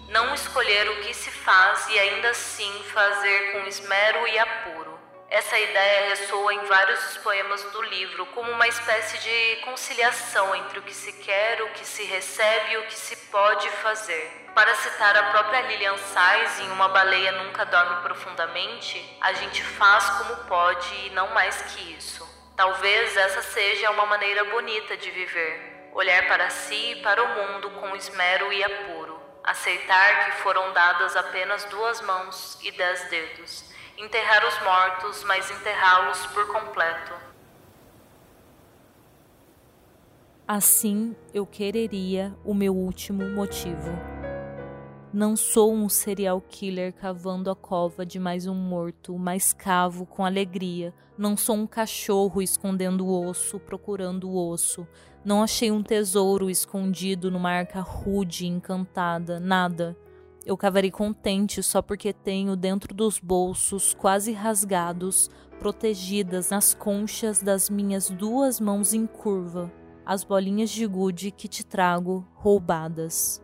Não 0.09 0.35
escolher 0.35 0.91
o 0.91 1.01
que 1.03 1.15
se 1.15 1.31
faz 1.31 1.89
e 1.91 1.97
ainda 1.97 2.31
assim 2.31 2.73
fazer 2.93 3.53
com 3.53 3.69
esmero 3.69 4.27
e 4.27 4.37
apuro 4.37 4.84
essa 5.35 5.59
ideia 5.59 6.11
ressoa 6.11 6.55
em 6.55 6.65
vários 6.67 7.17
poemas 7.17 7.61
do 7.65 7.83
livro 7.83 8.25
como 8.27 8.53
uma 8.53 8.69
espécie 8.69 9.19
de 9.19 9.57
conciliação 9.65 10.55
entre 10.55 10.79
o 10.79 10.83
que 10.83 10.95
se 10.95 11.13
quer, 11.13 11.61
o 11.61 11.71
que 11.71 11.85
se 11.85 12.05
recebe 12.05 12.71
e 12.71 12.77
o 12.77 12.87
que 12.87 12.95
se 12.95 13.17
pode 13.33 13.69
fazer. 13.83 14.31
Para 14.55 14.73
citar 14.77 15.17
a 15.17 15.33
própria 15.33 15.63
Lilian 15.63 15.97
Sais 15.97 16.61
em 16.61 16.71
Uma 16.71 16.89
Baleia 16.89 17.33
Nunca 17.33 17.67
Dorme 17.67 18.01
Profundamente, 18.03 19.19
a 19.21 19.33
gente 19.33 19.61
faz 19.61 20.09
como 20.11 20.37
pode 20.45 20.95
e 21.05 21.11
não 21.11 21.27
mais 21.31 21.61
que 21.63 21.95
isso. 21.95 22.25
Talvez 22.55 23.17
essa 23.17 23.43
seja 23.43 23.91
uma 23.91 24.07
maneira 24.07 24.45
bonita 24.45 24.97
de 24.97 25.11
viver, 25.11 25.91
olhar 25.95 26.29
para 26.29 26.49
si 26.49 26.93
e 26.93 27.03
para 27.03 27.21
o 27.21 27.29
mundo 27.29 27.71
com 27.71 27.97
esmero 27.97 28.53
e 28.53 28.63
apuro, 28.63 29.21
aceitar 29.43 30.27
que 30.27 30.43
foram 30.43 30.73
dadas 30.73 31.17
apenas 31.17 31.65
duas 31.65 32.01
mãos 32.03 32.57
e 32.63 32.71
dez 32.71 33.03
dedos 33.11 33.74
enterrar 33.97 34.47
os 34.47 34.63
mortos, 34.63 35.25
mas 35.25 35.51
enterrá-los 35.51 36.27
por 36.27 36.47
completo. 36.53 37.13
Assim 40.47 41.17
eu 41.33 41.47
quereria 41.47 42.35
o 42.45 42.53
meu 42.53 42.75
último 42.75 43.29
motivo. 43.31 43.91
Não 45.13 45.37
sou 45.37 45.73
um 45.73 45.89
serial 45.89 46.41
killer 46.41 46.93
cavando 46.93 47.49
a 47.49 47.55
cova 47.55 48.05
de 48.05 48.19
mais 48.19 48.47
um 48.49 48.55
morto, 48.55 49.17
mas 49.17 49.53
cavo 49.53 50.05
com 50.05 50.25
alegria. 50.25 50.93
Não 51.17 51.37
sou 51.37 51.55
um 51.55 51.67
cachorro 51.69 52.43
escondendo 52.43 53.07
o 53.07 53.29
osso, 53.29 53.61
procurando 53.61 54.29
o 54.29 54.51
osso. 54.51 54.87
Não 55.25 55.43
achei 55.43 55.71
um 55.71 55.85
tesouro 55.85 56.51
escondido 56.51 57.31
numa 57.31 57.51
arca 57.51 57.81
rude 57.81 58.45
e 58.45 58.49
encantada, 58.49 59.39
nada. 59.39 59.97
Eu 60.47 60.59
cavarei 60.59 60.91
contente 60.91 61.63
só 61.63 61.81
porque 61.81 62.13
tenho 62.13 62.55
dentro 62.55 62.93
dos 62.95 63.19
bolsos, 63.19 63.95
quase 63.95 64.31
rasgados, 64.33 65.31
protegidas 65.59 66.51
nas 66.51 66.75
conchas 66.75 67.41
das 67.41 67.71
minhas 67.71 68.11
duas 68.11 68.61
mãos 68.61 68.93
em 68.93 69.07
curva, 69.07 69.73
as 70.05 70.23
bolinhas 70.23 70.69
de 70.69 70.87
gude 70.87 71.31
que 71.31 71.49
te 71.49 71.65
trago 71.65 72.29
roubadas. 72.35 73.43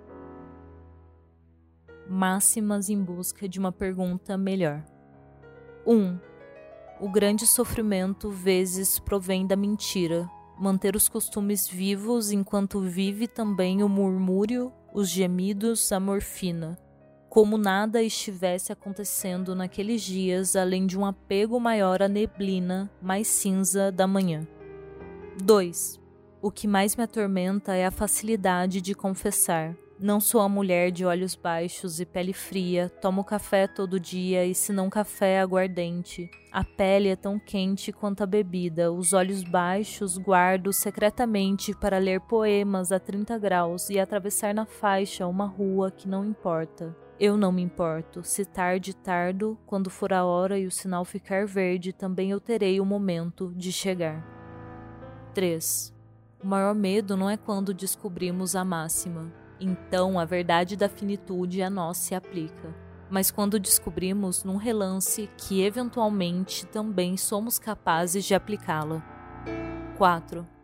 Máximas 2.07 2.91
em 2.91 3.03
busca 3.03 3.49
de 3.49 3.59
uma 3.59 3.73
pergunta 3.73 4.37
melhor. 4.37 4.85
1. 5.87 5.95
Um, 5.95 6.19
o 7.01 7.09
grande 7.09 7.47
sofrimento 7.47 8.29
vezes 8.29 8.99
provém 8.99 9.47
da 9.47 9.57
mentira, 9.57 10.29
manter 10.59 10.95
os 10.95 11.09
costumes 11.09 11.67
vivos 11.67 12.31
enquanto 12.31 12.79
vive 12.79 13.27
também 13.27 13.83
o 13.83 13.89
murmúrio, 13.89 14.71
os 14.93 15.09
gemidos, 15.09 15.91
a 15.93 15.99
morfina 15.99 16.79
como 17.31 17.57
nada 17.57 18.03
estivesse 18.03 18.73
acontecendo 18.73 19.55
naqueles 19.55 20.03
dias 20.03 20.57
além 20.57 20.85
de 20.85 20.99
um 20.99 21.07
apego 21.07 21.61
maior 21.61 22.03
à 22.03 22.09
neblina 22.09 22.91
mais 23.01 23.29
cinza 23.29 23.93
da 23.93 24.05
manhã. 24.05 24.47
2. 25.41 26.01
O 26.43 26.51
que 26.51 26.67
mais 26.67 26.97
me 26.97 27.05
atormenta 27.05 27.73
é 27.73 27.87
a 27.87 27.91
facilidade 27.93 28.81
de 28.81 28.97
confessar. 28.97 29.77
Não 29.97 30.19
sou 30.19 30.41
a 30.41 30.49
mulher 30.49 30.91
de 30.91 31.05
olhos 31.05 31.37
baixos 31.37 32.01
e 32.01 32.07
pele 32.07 32.33
fria, 32.33 32.89
tomo 33.01 33.23
café 33.23 33.69
todo 33.69 34.01
dia 34.01 34.45
e 34.45 34.53
se 34.53 34.73
não 34.73 34.91
café 34.91 35.39
aguardente. 35.39 36.29
A 36.51 36.65
pele 36.65 37.11
é 37.11 37.17
tão 37.17 37.39
quente 37.39 37.93
quanto 37.93 38.25
a 38.25 38.27
bebida, 38.27 38.91
os 38.91 39.13
olhos 39.13 39.45
baixos 39.45 40.19
guardo 40.19 40.73
secretamente 40.73 41.73
para 41.79 41.99
ler 41.99 42.21
poemas 42.23 42.91
a 42.91 42.99
30 42.99 43.39
graus 43.39 43.89
e 43.89 44.01
atravessar 44.01 44.53
na 44.53 44.67
faixa 44.67 45.29
uma 45.29 45.47
rua 45.47 45.93
que 45.93 46.09
não 46.09 46.25
importa. 46.25 46.97
Eu 47.21 47.37
não 47.37 47.53
me 47.53 47.61
importo. 47.61 48.25
Se 48.25 48.47
tarde, 48.47 48.97
tardo, 48.97 49.59
quando 49.67 49.91
for 49.91 50.11
a 50.11 50.25
hora 50.25 50.59
e 50.59 50.67
o 50.67 50.71
sinal 50.71 51.05
ficar 51.05 51.47
verde, 51.47 51.93
também 51.93 52.31
eu 52.31 52.41
terei 52.41 52.81
o 52.81 52.85
momento 52.87 53.53
de 53.55 53.71
chegar. 53.71 54.25
3. 55.35 55.95
O 56.43 56.47
maior 56.47 56.75
medo 56.75 57.19
não 57.19 57.29
é 57.29 57.37
quando 57.37 57.75
descobrimos 57.75 58.57
a 58.57 58.65
máxima. 58.65 59.31
Então 59.61 60.19
a 60.19 60.25
verdade 60.25 60.77
da 60.77 60.89
finitude 60.89 61.61
a 61.61 61.69
nós 61.69 61.99
se 61.99 62.15
aplica. 62.15 62.75
Mas 63.11 63.31
quando 63.31 63.61
descobrimos 63.61 64.43
num 64.43 64.57
relance 64.57 65.29
que 65.37 65.61
eventualmente 65.61 66.65
também 66.65 67.19
somos 67.19 67.59
capazes 67.59 68.25
de 68.25 68.35
aplicá-la. 68.35 69.05
4. 69.99 70.60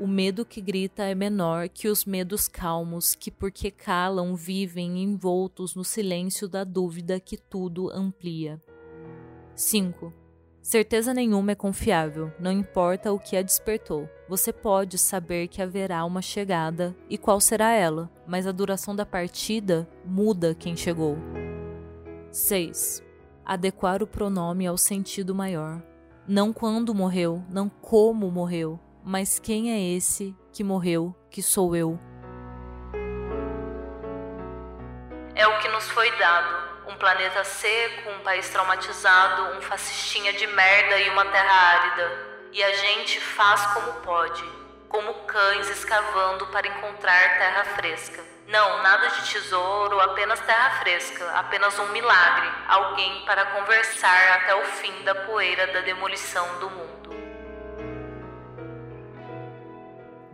O 0.00 0.06
medo 0.06 0.44
que 0.44 0.60
grita 0.60 1.02
é 1.02 1.14
menor 1.14 1.68
que 1.68 1.88
os 1.88 2.04
medos 2.04 2.46
calmos, 2.46 3.16
que 3.16 3.32
porque 3.32 3.68
calam 3.68 4.36
vivem 4.36 5.02
envoltos 5.02 5.74
no 5.74 5.82
silêncio 5.82 6.48
da 6.48 6.62
dúvida 6.62 7.18
que 7.18 7.36
tudo 7.36 7.90
amplia. 7.90 8.62
5. 9.56 10.12
Certeza 10.62 11.12
nenhuma 11.12 11.50
é 11.50 11.54
confiável, 11.56 12.32
não 12.38 12.52
importa 12.52 13.12
o 13.12 13.18
que 13.18 13.36
a 13.36 13.42
despertou. 13.42 14.08
Você 14.28 14.52
pode 14.52 14.98
saber 14.98 15.48
que 15.48 15.60
haverá 15.60 16.04
uma 16.04 16.22
chegada 16.22 16.94
e 17.10 17.18
qual 17.18 17.40
será 17.40 17.72
ela, 17.72 18.08
mas 18.24 18.46
a 18.46 18.52
duração 18.52 18.94
da 18.94 19.04
partida 19.04 19.88
muda 20.04 20.54
quem 20.54 20.76
chegou. 20.76 21.16
6. 22.30 23.02
Adequar 23.44 24.00
o 24.00 24.06
pronome 24.06 24.64
ao 24.64 24.78
sentido 24.78 25.34
maior. 25.34 25.82
Não 26.28 26.52
quando 26.52 26.94
morreu, 26.94 27.42
não 27.50 27.68
como 27.68 28.30
morreu, 28.30 28.78
mas 29.08 29.38
quem 29.38 29.72
é 29.72 29.96
esse 29.96 30.36
que 30.52 30.62
morreu, 30.62 31.16
que 31.30 31.42
sou 31.42 31.74
eu. 31.74 31.98
É 35.34 35.46
o 35.46 35.58
que 35.60 35.68
nos 35.68 35.88
foi 35.88 36.10
dado 36.18 36.68
um 36.88 36.94
planeta 36.96 37.42
seco, 37.42 38.10
um 38.10 38.18
país 38.18 38.50
traumatizado, 38.50 39.56
um 39.56 39.62
fascistinha 39.62 40.34
de 40.34 40.46
merda 40.48 40.98
e 40.98 41.08
uma 41.08 41.24
terra 41.24 41.54
árida. 41.54 42.28
E 42.52 42.62
a 42.62 42.74
gente 42.74 43.18
faz 43.18 43.64
como 43.68 43.94
pode, 44.02 44.44
como 44.90 45.14
cães 45.24 45.70
escavando 45.70 46.46
para 46.48 46.68
encontrar 46.68 47.38
terra 47.38 47.64
fresca. 47.76 48.22
Não, 48.46 48.82
nada 48.82 49.08
de 49.08 49.30
tesouro, 49.30 50.00
apenas 50.00 50.38
terra 50.40 50.80
fresca, 50.80 51.30
apenas 51.30 51.78
um 51.78 51.88
milagre, 51.92 52.50
alguém 52.68 53.24
para 53.24 53.46
conversar 53.46 54.32
até 54.34 54.54
o 54.54 54.64
fim 54.64 55.02
da 55.02 55.14
poeira 55.14 55.66
da 55.68 55.80
demolição 55.80 56.58
do 56.58 56.68
mundo. 56.68 56.97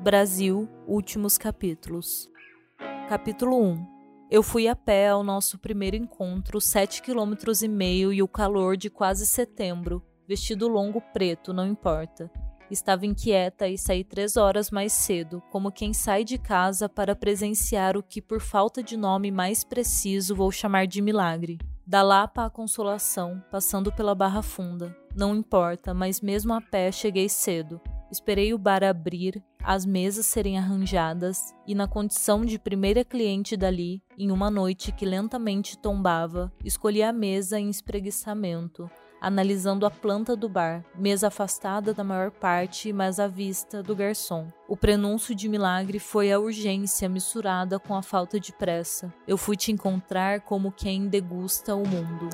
Brasil, 0.04 0.68
últimos 0.86 1.38
capítulos. 1.38 2.28
Capítulo 3.08 3.58
1 3.58 3.94
eu 4.30 4.42
fui 4.42 4.68
a 4.68 4.76
pé 4.76 5.08
ao 5.08 5.22
nosso 5.22 5.58
primeiro 5.58 5.96
encontro, 5.96 6.60
sete 6.60 7.00
quilômetros 7.00 7.62
e 7.62 7.68
meio 7.68 8.12
e 8.12 8.22
o 8.22 8.28
calor 8.28 8.76
de 8.76 8.90
quase 8.90 9.26
setembro, 9.26 10.02
vestido 10.28 10.68
longo 10.68 11.00
preto, 11.00 11.54
não 11.54 11.66
importa. 11.66 12.30
Estava 12.70 13.06
inquieta 13.06 13.66
e 13.66 13.78
saí 13.78 14.04
três 14.04 14.36
horas 14.36 14.70
mais 14.70 14.92
cedo, 14.92 15.42
como 15.50 15.72
quem 15.72 15.94
sai 15.94 16.22
de 16.22 16.36
casa 16.36 16.86
para 16.86 17.16
presenciar 17.16 17.96
o 17.96 18.02
que, 18.02 18.20
por 18.20 18.40
falta 18.42 18.82
de 18.82 18.98
nome 18.98 19.30
mais 19.30 19.64
preciso, 19.64 20.36
vou 20.36 20.52
chamar 20.52 20.86
de 20.86 21.00
milagre. 21.00 21.56
Da 21.86 22.02
Lapa 22.02 22.44
à 22.44 22.50
Consolação, 22.50 23.42
passando 23.50 23.90
pela 23.90 24.14
Barra 24.14 24.42
Funda. 24.42 24.94
Não 25.16 25.34
importa, 25.34 25.94
mas 25.94 26.20
mesmo 26.20 26.52
a 26.52 26.60
pé 26.60 26.92
cheguei 26.92 27.26
cedo. 27.30 27.80
Esperei 28.14 28.54
o 28.54 28.58
bar 28.58 28.84
abrir, 28.84 29.42
as 29.60 29.84
mesas 29.84 30.26
serem 30.26 30.56
arranjadas 30.56 31.52
e, 31.66 31.74
na 31.74 31.88
condição 31.88 32.44
de 32.44 32.60
primeira 32.60 33.04
cliente 33.04 33.56
dali, 33.56 34.00
em 34.16 34.30
uma 34.30 34.48
noite 34.48 34.92
que 34.92 35.04
lentamente 35.04 35.76
tombava, 35.76 36.52
escolhi 36.64 37.02
a 37.02 37.12
mesa 37.12 37.58
em 37.58 37.68
espreguiçamento, 37.68 38.88
analisando 39.20 39.84
a 39.84 39.90
planta 39.90 40.36
do 40.36 40.48
bar, 40.48 40.84
mesa 40.96 41.26
afastada 41.26 41.92
da 41.92 42.04
maior 42.04 42.30
parte, 42.30 42.92
mas 42.92 43.18
à 43.18 43.26
vista 43.26 43.82
do 43.82 43.96
garçom. 43.96 44.46
O 44.68 44.76
prenúncio 44.76 45.34
de 45.34 45.48
milagre 45.48 45.98
foi 45.98 46.30
a 46.30 46.38
urgência 46.38 47.08
misturada 47.08 47.80
com 47.80 47.96
a 47.96 48.02
falta 48.02 48.38
de 48.38 48.52
pressa. 48.52 49.12
Eu 49.26 49.36
fui 49.36 49.56
te 49.56 49.72
encontrar 49.72 50.42
como 50.42 50.70
quem 50.70 51.08
degusta 51.08 51.74
o 51.74 51.84
mundo. 51.84 52.28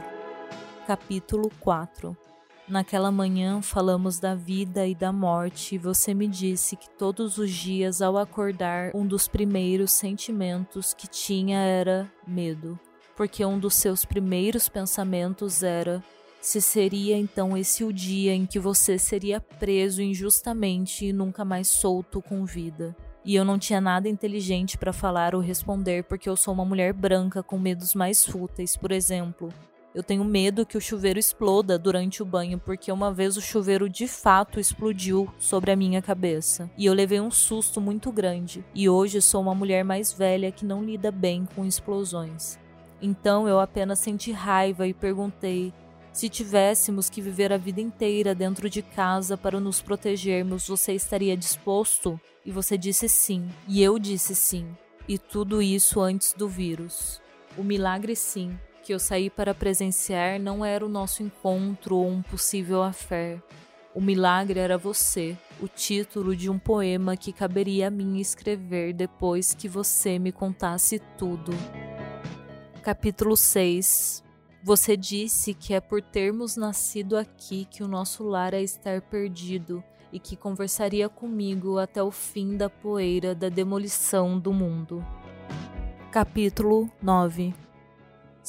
Capítulo 0.87 1.51
4 1.59 2.30
Naquela 2.71 3.11
manhã 3.11 3.61
falamos 3.61 4.21
da 4.21 4.37
vida 4.37 4.87
e 4.87 4.95
da 4.95 5.11
morte, 5.11 5.75
e 5.75 5.79
você 5.79 6.15
me 6.15 6.29
disse 6.29 6.77
que 6.77 6.89
todos 6.89 7.37
os 7.37 7.51
dias, 7.51 8.01
ao 8.01 8.17
acordar, 8.17 8.93
um 8.95 9.05
dos 9.05 9.27
primeiros 9.27 9.91
sentimentos 9.91 10.95
que 10.95 11.09
tinha 11.09 11.59
era 11.59 12.09
medo, 12.25 12.79
porque 13.17 13.45
um 13.45 13.59
dos 13.59 13.75
seus 13.75 14.05
primeiros 14.05 14.69
pensamentos 14.69 15.65
era 15.65 16.01
se 16.41 16.61
seria 16.61 17.17
então 17.17 17.57
esse 17.57 17.83
o 17.83 17.93
dia 17.93 18.33
em 18.33 18.47
que 18.47 18.61
você 18.61 18.97
seria 19.01 19.41
preso 19.41 20.01
injustamente 20.01 21.07
e 21.07 21.13
nunca 21.13 21.45
mais 21.45 21.67
solto 21.67 22.23
com 22.23 22.45
vida. 22.45 22.97
E 23.25 23.35
eu 23.35 23.45
não 23.45 23.59
tinha 23.59 23.81
nada 23.81 24.09
inteligente 24.09 24.79
para 24.79 24.93
falar 24.93 25.35
ou 25.35 25.41
responder 25.41 26.05
porque 26.05 26.29
eu 26.29 26.37
sou 26.37 26.55
uma 26.55 26.65
mulher 26.65 26.93
branca 26.93 27.43
com 27.43 27.59
medos 27.59 27.97
mais 27.97 28.25
fúteis, 28.25 28.77
por 28.77 28.93
exemplo, 28.93 29.53
eu 29.95 30.03
tenho 30.03 30.25
medo 30.25 30.65
que 30.65 30.79
o 30.79 30.81
chuveiro 30.81 31.19
exploda 31.19 31.79
durante 31.79 32.23
o 32.23 32.27
banho, 32.27 32.59
porque 32.59 32.93
uma 32.93 33.13
vez 33.13 33.37
o 33.37 33.41
chuveiro 33.41 33.89
de 33.89 34.07
fato 34.07 34.61
explodiu 34.61 35.29
sobre 35.39 35.73
a 35.73 35.77
minha 35.77 36.01
cabeça. 36.01 36.71
E 36.79 36.87
eu 36.87 36.95
levei 36.95 37.21
um 37.21 37.31
susto 37.31 37.81
muito 37.81 38.13
grande. 38.13 38.65
E 38.75 38.89
hoje 38.89 39.21
sou 39.21 39.43
uma 39.43 39.55
mulher 39.55 39.85
mais 39.85 40.13
velha 40.13 40.53
que 40.53 40.65
não 40.65 40.85
lida 40.85 41.11
bem 41.11 41.47
com 41.57 41.65
explosões. 41.65 42.59
Então 43.03 43.49
eu 43.49 43.59
apenas 43.59 43.99
senti 43.99 44.31
raiva 44.31 44.87
e 44.87 44.95
perguntei: 44.95 45.73
se 46.13 46.29
tivéssemos 46.29 47.11
que 47.11 47.21
viver 47.21 47.53
a 47.53 47.57
vida 47.57 47.81
inteira 47.81 48.35
dentro 48.35 48.71
de 48.71 48.83
casa 48.83 49.37
para 49.37 49.59
nos 49.59 49.83
protegermos, 49.83 50.69
você 50.69 50.93
estaria 50.93 51.37
disposto? 51.37 52.21
E 52.47 52.53
você 52.53 52.79
disse 52.79 53.09
sim. 53.09 53.49
E 53.67 53.83
eu 53.83 53.99
disse 53.99 54.37
sim. 54.37 54.69
E 55.09 55.19
tudo 55.19 55.61
isso 55.61 56.01
antes 56.01 56.33
do 56.33 56.49
vírus. 56.49 57.21
O 57.59 57.65
milagre, 57.65 58.15
sim, 58.15 58.57
que 58.91 58.95
eu 58.95 58.99
saí 58.99 59.31
para 59.31 59.55
presenciar 59.55 60.41
não 60.41 60.65
era 60.65 60.85
o 60.85 60.89
nosso 60.89 61.23
encontro 61.23 61.95
ou 61.95 62.09
um 62.09 62.23
possível 62.23 62.83
affair. 62.83 63.41
O 63.95 64.01
milagre 64.01 64.59
era 64.59 64.77
você, 64.77 65.39
o 65.61 65.69
título 65.69 66.35
de 66.35 66.51
um 66.51 66.59
poema 66.59 67.17
que 67.17 67.33
caberia 67.33 67.87
a 67.87 67.91
mim 67.91 68.19
escrever 68.19 68.93
depois 68.93 69.55
que 69.55 69.69
você 69.69 70.19
me 70.19 70.33
contasse 70.33 71.01
tudo. 71.17 71.53
Capítulo 72.83 73.37
6 73.37 74.25
Você 74.61 74.97
disse 74.97 75.55
que 75.55 75.73
é 75.73 75.81
por 75.81 76.03
termos 76.03 76.57
nascido 76.57 77.17
aqui 77.17 77.67
que 77.67 77.85
o 77.85 77.89
nosso 77.89 78.25
lar 78.25 78.55
é 78.55 78.61
estar 78.61 79.01
perdido 79.03 79.85
e 80.13 80.19
que 80.19 80.35
conversaria 80.35 81.09
comigo 81.09 81.79
até 81.79 82.03
o 82.03 82.11
fim 82.11 82.57
da 82.57 82.69
poeira 82.69 83.37
da 83.37 83.49
demolição 83.49 84.37
do 84.37 84.53
mundo. 84.53 85.01
Capítulo 86.11 86.91
9 87.01 87.70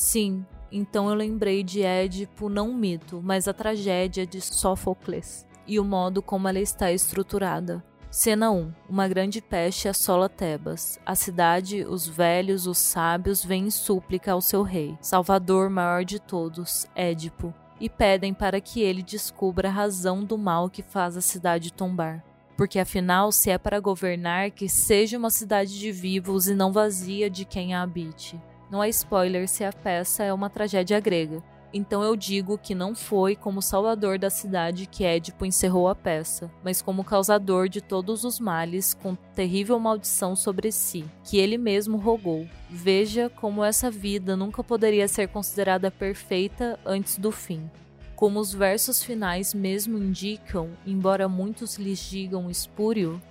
Sim, 0.02 0.44
então 0.72 1.10
eu 1.10 1.14
lembrei 1.14 1.62
de 1.62 1.84
Édipo 1.84 2.50
não 2.50 2.72
um 2.72 2.76
mito, 2.76 3.22
mas 3.24 3.48
a 3.48 3.54
tragédia 3.54 4.26
de 4.26 4.42
Sófocles 4.42 5.46
e 5.68 5.80
o 5.80 5.86
modo 5.86 6.24
como 6.24 6.48
ela 6.48 6.58
está 6.60 6.92
estruturada. 6.92 7.84
Cena 8.10 8.50
1. 8.50 8.74
Uma 8.90 9.08
grande 9.08 9.44
peste 9.44 9.88
assola 9.88 10.28
Tebas. 10.28 11.00
A 11.06 11.14
cidade, 11.14 11.86
os 11.86 12.08
velhos, 12.08 12.66
os 12.66 12.80
sábios 12.80 13.46
vêm 13.46 13.68
em 13.68 13.70
súplica 13.70 14.32
ao 14.32 14.42
seu 14.42 14.64
rei, 14.64 14.98
salvador 15.00 15.70
maior 15.70 16.04
de 16.04 16.20
todos, 16.20 16.88
Édipo, 16.96 17.54
e 17.80 17.88
pedem 17.88 18.34
para 18.34 18.60
que 18.60 18.82
ele 18.82 19.04
descubra 19.04 19.70
a 19.70 19.72
razão 19.72 20.24
do 20.24 20.36
mal 20.36 20.68
que 20.68 20.82
faz 20.82 21.16
a 21.16 21.22
cidade 21.22 21.72
tombar. 21.72 22.24
Porque 22.58 22.80
afinal, 22.80 23.32
se 23.32 23.52
é 23.52 23.58
para 23.60 23.80
governar, 23.80 24.50
que 24.50 24.68
seja 24.68 25.16
uma 25.16 25.30
cidade 25.30 25.78
de 25.78 25.92
vivos 25.92 26.48
e 26.48 26.56
não 26.56 26.72
vazia 26.72 27.30
de 27.30 27.46
quem 27.46 27.76
a 27.76 27.84
habite. 27.84 28.42
Não 28.72 28.82
é 28.82 28.88
spoiler 28.88 29.50
se 29.50 29.66
a 29.66 29.74
peça 29.74 30.24
é 30.24 30.34
uma 30.34 30.50
tragédia 30.50 30.98
grega. 31.02 31.44
Então 31.74 32.02
eu 32.02 32.16
digo 32.16 32.58
que 32.58 32.74
não 32.74 32.96
foi 32.96 33.36
como 33.36 33.62
salvador 33.62 34.18
da 34.18 34.30
cidade 34.30 34.86
que 34.86 35.04
Édipo 35.04 35.46
encerrou 35.46 35.90
a 35.90 35.96
peça, 35.96 36.50
mas 36.64 36.82
como 36.82 37.04
causador 37.04 37.68
de 37.68 37.82
todos 37.82 38.24
os 38.24 38.40
males 38.40 38.94
com 38.94 39.16
terrível 39.36 39.78
maldição 39.78 40.36
sobre 40.36 40.72
si, 40.72 41.04
que 41.24 41.38
ele 41.38 41.58
mesmo 41.58 41.98
rogou. 41.98 42.48
Veja 42.70 43.30
como 43.30 43.64
essa 43.64 43.92
vida 43.92 44.38
nunca 44.38 44.64
poderia 44.64 45.08
ser 45.08 45.28
considerada 45.28 45.92
perfeita 45.92 46.80
antes 46.86 47.18
do 47.18 47.32
fim. 47.32 47.70
Como 48.16 48.40
os 48.40 48.54
versos 48.54 49.04
finais 49.04 49.54
mesmo 49.54 49.98
indicam, 49.98 50.70
embora 50.86 51.28
muitos 51.28 51.78
lhes 51.78 52.00
digam 52.00 52.52
espúrio, 52.52 53.22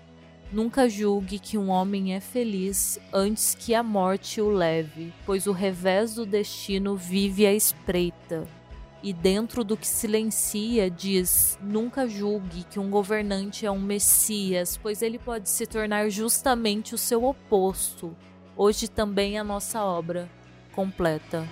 Nunca 0.52 0.88
julgue 0.88 1.38
que 1.38 1.56
um 1.56 1.70
homem 1.70 2.12
é 2.12 2.18
feliz 2.18 2.98
antes 3.12 3.54
que 3.54 3.72
a 3.72 3.84
morte 3.84 4.40
o 4.40 4.50
leve, 4.50 5.14
pois 5.24 5.46
o 5.46 5.52
revés 5.52 6.16
do 6.16 6.26
destino 6.26 6.96
vive 6.96 7.46
à 7.46 7.54
espreita. 7.54 8.48
E 9.00 9.12
dentro 9.12 9.62
do 9.62 9.76
que 9.76 9.86
silencia, 9.86 10.90
diz: 10.90 11.56
nunca 11.62 12.08
julgue 12.08 12.64
que 12.64 12.80
um 12.80 12.90
governante 12.90 13.64
é 13.64 13.70
um 13.70 13.78
messias, 13.78 14.76
pois 14.76 15.02
ele 15.02 15.20
pode 15.20 15.48
se 15.48 15.66
tornar 15.66 16.10
justamente 16.10 16.96
o 16.96 16.98
seu 16.98 17.24
oposto. 17.24 18.16
Hoje 18.56 18.88
também 18.88 19.38
a 19.38 19.44
nossa 19.44 19.84
obra 19.84 20.28
completa. 20.72 21.46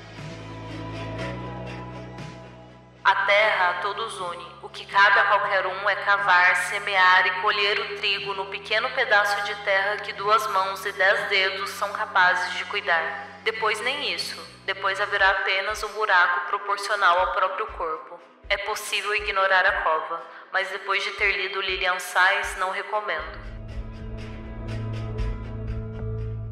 A 3.05 3.14
terra 3.26 3.71
a 3.71 3.81
todos 3.81 4.21
une. 4.21 4.58
O 4.69 4.71
que 4.71 4.85
cabe 4.85 5.19
a 5.19 5.25
qualquer 5.25 5.67
um 5.67 5.89
é 5.89 5.97
cavar, 5.97 6.55
semear 6.69 7.27
e 7.27 7.41
colher 7.41 7.81
o 7.81 7.97
trigo 7.97 8.35
no 8.35 8.45
pequeno 8.47 8.91
pedaço 8.91 9.43
de 9.47 9.55
terra 9.65 9.97
que 9.97 10.13
duas 10.13 10.47
mãos 10.49 10.85
e 10.85 10.93
dez 10.93 11.27
dedos 11.31 11.71
são 11.71 11.91
capazes 11.95 12.53
de 12.59 12.67
cuidar. 12.67 13.41
Depois 13.45 13.81
nem 13.81 14.13
isso. 14.13 14.39
Depois 14.67 15.01
haverá 15.01 15.31
apenas 15.31 15.83
um 15.83 15.89
buraco 15.95 16.51
proporcional 16.51 17.19
ao 17.19 17.33
próprio 17.33 17.67
corpo. 17.69 18.21
É 18.51 18.59
possível 18.59 19.15
ignorar 19.15 19.65
a 19.65 19.81
cova, 19.81 20.23
mas 20.53 20.69
depois 20.69 21.03
de 21.03 21.13
ter 21.13 21.33
lido 21.33 21.63
Lilian 21.63 21.99
Sais, 21.99 22.59
não 22.59 22.71
recomendo. 22.71 23.39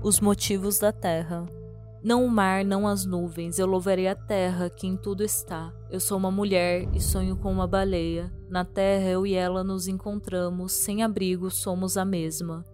Os 0.03 0.21
motivos 0.21 0.79
da 0.79 0.91
terra. 0.91 1.45
Não 2.07 2.25
o 2.25 2.31
mar, 2.31 2.65
não 2.65 2.87
as 2.87 3.05
nuvens, 3.05 3.59
eu 3.59 3.67
louvarei 3.67 4.07
a 4.07 4.15
terra 4.15 4.71
que 4.71 4.87
em 4.87 4.97
tudo 4.97 5.25
está. 5.25 5.75
Eu 5.91 5.99
sou 5.99 6.17
uma 6.17 6.31
mulher 6.31 6.89
e 6.95 7.01
sonho 7.01 7.35
com 7.37 7.51
uma 7.51 7.67
baleia. 7.67 8.33
Na 8.49 8.65
terra 8.65 9.09
eu 9.09 9.27
e 9.27 9.35
ela 9.35 9.65
nos 9.65 9.89
encontramos, 9.89 10.71
sem 10.71 11.03
abrigo 11.03 11.51
somos 11.51 11.97
a 11.97 12.05
mesma. 12.05 12.65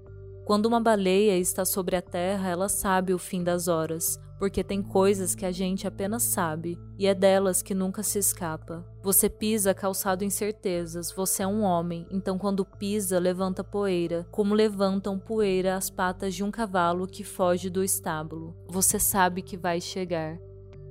Quando 0.45 0.67
uma 0.67 0.79
baleia 0.79 1.39
está 1.39 1.65
sobre 1.65 1.97
a 1.97 2.03
terra, 2.03 2.51
ela 2.51 2.69
sabe 2.69 3.15
o 3.15 3.19
fim 3.19 3.43
das 3.43 3.69
horas, 3.69 4.21
porque 4.43 4.65
tem 4.65 4.83
coisas 4.83 5.37
que 5.37 5.47
a 5.47 5.53
gente 5.53 5.87
apenas 5.87 6.25
sabe, 6.25 6.77
e 6.99 7.07
é 7.07 7.15
delas 7.15 7.63
que 7.63 7.73
nunca 7.73 8.03
se 8.03 8.19
escapa. 8.19 8.85
Você 9.01 9.29
pisa 9.29 9.73
calçado 9.73 10.25
em 10.25 10.31
certezas, 10.31 11.13
você 11.13 11.45
é 11.45 11.47
um 11.47 11.63
homem, 11.63 12.09
então 12.11 12.37
quando 12.37 12.65
pisa, 12.65 13.21
levanta 13.21 13.63
poeira, 13.63 14.27
como 14.33 14.53
levantam 14.53 15.17
poeira 15.17 15.77
as 15.77 15.91
patas 15.91 16.35
de 16.35 16.43
um 16.43 16.51
cavalo 16.51 17.07
que 17.07 17.23
foge 17.23 17.71
do 17.71 17.85
estábulo. 17.85 18.53
Você 18.67 18.99
sabe 18.99 19.43
que 19.43 19.57
vai 19.57 19.81
chegar. 19.81 20.37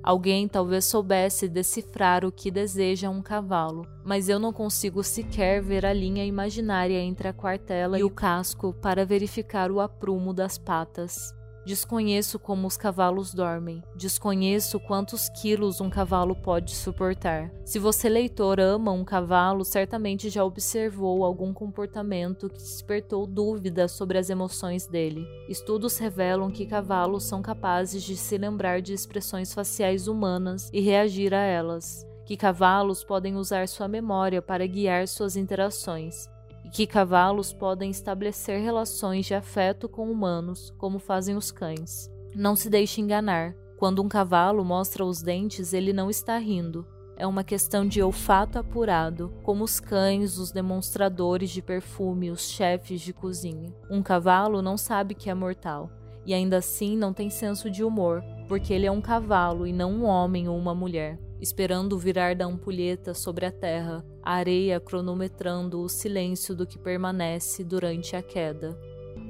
Alguém 0.02 0.48
talvez 0.48 0.86
soubesse 0.86 1.46
decifrar 1.46 2.24
o 2.24 2.32
que 2.32 2.50
deseja 2.50 3.10
um 3.10 3.20
cavalo, 3.20 3.86
mas 4.02 4.30
eu 4.30 4.38
não 4.38 4.50
consigo 4.50 5.04
sequer 5.04 5.60
ver 5.60 5.84
a 5.84 5.92
linha 5.92 6.24
imaginária 6.24 6.98
entre 6.98 7.28
a 7.28 7.34
quartela 7.34 7.98
e 7.98 8.02
o 8.02 8.08
casco 8.08 8.72
para 8.72 9.04
verificar 9.04 9.70
o 9.70 9.78
aprumo 9.78 10.32
das 10.32 10.56
patas. 10.56 11.34
Desconheço 11.64 12.40
como 12.40 12.66
os 12.66 12.76
cavalos 12.76 13.32
dormem. 13.32 13.82
Desconheço 13.94 14.80
quantos 14.80 15.28
quilos 15.28 15.80
um 15.80 15.88
cavalo 15.88 16.34
pode 16.34 16.74
suportar. 16.74 17.52
Se 17.64 17.78
você, 17.78 18.08
leitor, 18.08 18.58
ama 18.58 18.90
um 18.90 19.04
cavalo, 19.04 19.64
certamente 19.64 20.28
já 20.28 20.44
observou 20.44 21.24
algum 21.24 21.52
comportamento 21.52 22.48
que 22.48 22.58
despertou 22.58 23.26
dúvidas 23.26 23.92
sobre 23.92 24.18
as 24.18 24.28
emoções 24.28 24.88
dele. 24.88 25.24
Estudos 25.48 25.98
revelam 25.98 26.50
que 26.50 26.66
cavalos 26.66 27.22
são 27.22 27.40
capazes 27.40 28.02
de 28.02 28.16
se 28.16 28.36
lembrar 28.36 28.82
de 28.82 28.92
expressões 28.92 29.54
faciais 29.54 30.08
humanas 30.08 30.68
e 30.72 30.80
reagir 30.80 31.32
a 31.32 31.42
elas. 31.42 32.04
Que 32.26 32.36
cavalos 32.36 33.04
podem 33.04 33.36
usar 33.36 33.68
sua 33.68 33.86
memória 33.86 34.42
para 34.42 34.66
guiar 34.66 35.06
suas 35.06 35.36
interações 35.36 36.28
que 36.72 36.86
cavalos 36.86 37.52
podem 37.52 37.90
estabelecer 37.90 38.62
relações 38.62 39.26
de 39.26 39.34
afeto 39.34 39.90
com 39.90 40.10
humanos, 40.10 40.72
como 40.78 40.98
fazem 40.98 41.36
os 41.36 41.52
cães. 41.52 42.10
Não 42.34 42.56
se 42.56 42.70
deixe 42.70 42.98
enganar. 42.98 43.54
Quando 43.76 44.02
um 44.02 44.08
cavalo 44.08 44.64
mostra 44.64 45.04
os 45.04 45.22
dentes, 45.22 45.74
ele 45.74 45.92
não 45.92 46.08
está 46.08 46.38
rindo. 46.38 46.86
É 47.14 47.26
uma 47.26 47.44
questão 47.44 47.86
de 47.86 48.02
olfato 48.02 48.58
apurado, 48.58 49.30
como 49.42 49.64
os 49.64 49.78
cães, 49.78 50.38
os 50.38 50.50
demonstradores 50.50 51.50
de 51.50 51.60
perfume, 51.60 52.30
os 52.30 52.48
chefes 52.48 53.02
de 53.02 53.12
cozinha. 53.12 53.74
Um 53.90 54.02
cavalo 54.02 54.62
não 54.62 54.78
sabe 54.78 55.14
que 55.14 55.28
é 55.28 55.34
mortal, 55.34 55.90
e 56.24 56.32
ainda 56.32 56.56
assim 56.56 56.96
não 56.96 57.12
tem 57.12 57.28
senso 57.28 57.70
de 57.70 57.84
humor, 57.84 58.24
porque 58.48 58.72
ele 58.72 58.86
é 58.86 58.90
um 58.90 59.02
cavalo 59.02 59.66
e 59.66 59.74
não 59.74 59.92
um 59.92 60.04
homem 60.04 60.48
ou 60.48 60.56
uma 60.56 60.74
mulher 60.74 61.18
esperando 61.42 61.94
o 61.94 61.98
virar 61.98 62.36
da 62.36 62.46
ampulheta 62.46 63.12
sobre 63.12 63.44
a 63.44 63.50
terra, 63.50 64.06
a 64.22 64.34
areia 64.34 64.78
cronometrando 64.78 65.82
o 65.82 65.88
silêncio 65.88 66.54
do 66.54 66.64
que 66.64 66.78
permanece 66.78 67.64
durante 67.64 68.14
a 68.14 68.22
queda. 68.22 68.78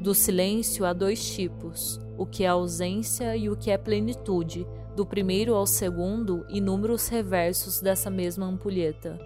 Do 0.03 0.15
silêncio 0.15 0.85
há 0.85 0.93
dois 0.93 1.35
tipos: 1.35 1.99
o 2.19 2.27
que 2.27 2.45
é 2.45 2.49
ausência 2.49 3.35
e 3.35 3.49
o 3.49 3.57
que 3.57 3.71
é 3.71 3.79
plenitude, 3.79 4.67
do 4.95 5.07
primeiro 5.07 5.55
ao 5.55 5.67
segundo, 5.67 6.45
inúmeros 6.51 7.09
reversos 7.09 7.81
dessa 7.81 8.11
mesma 8.11 8.45
ampulheta. 8.45 9.19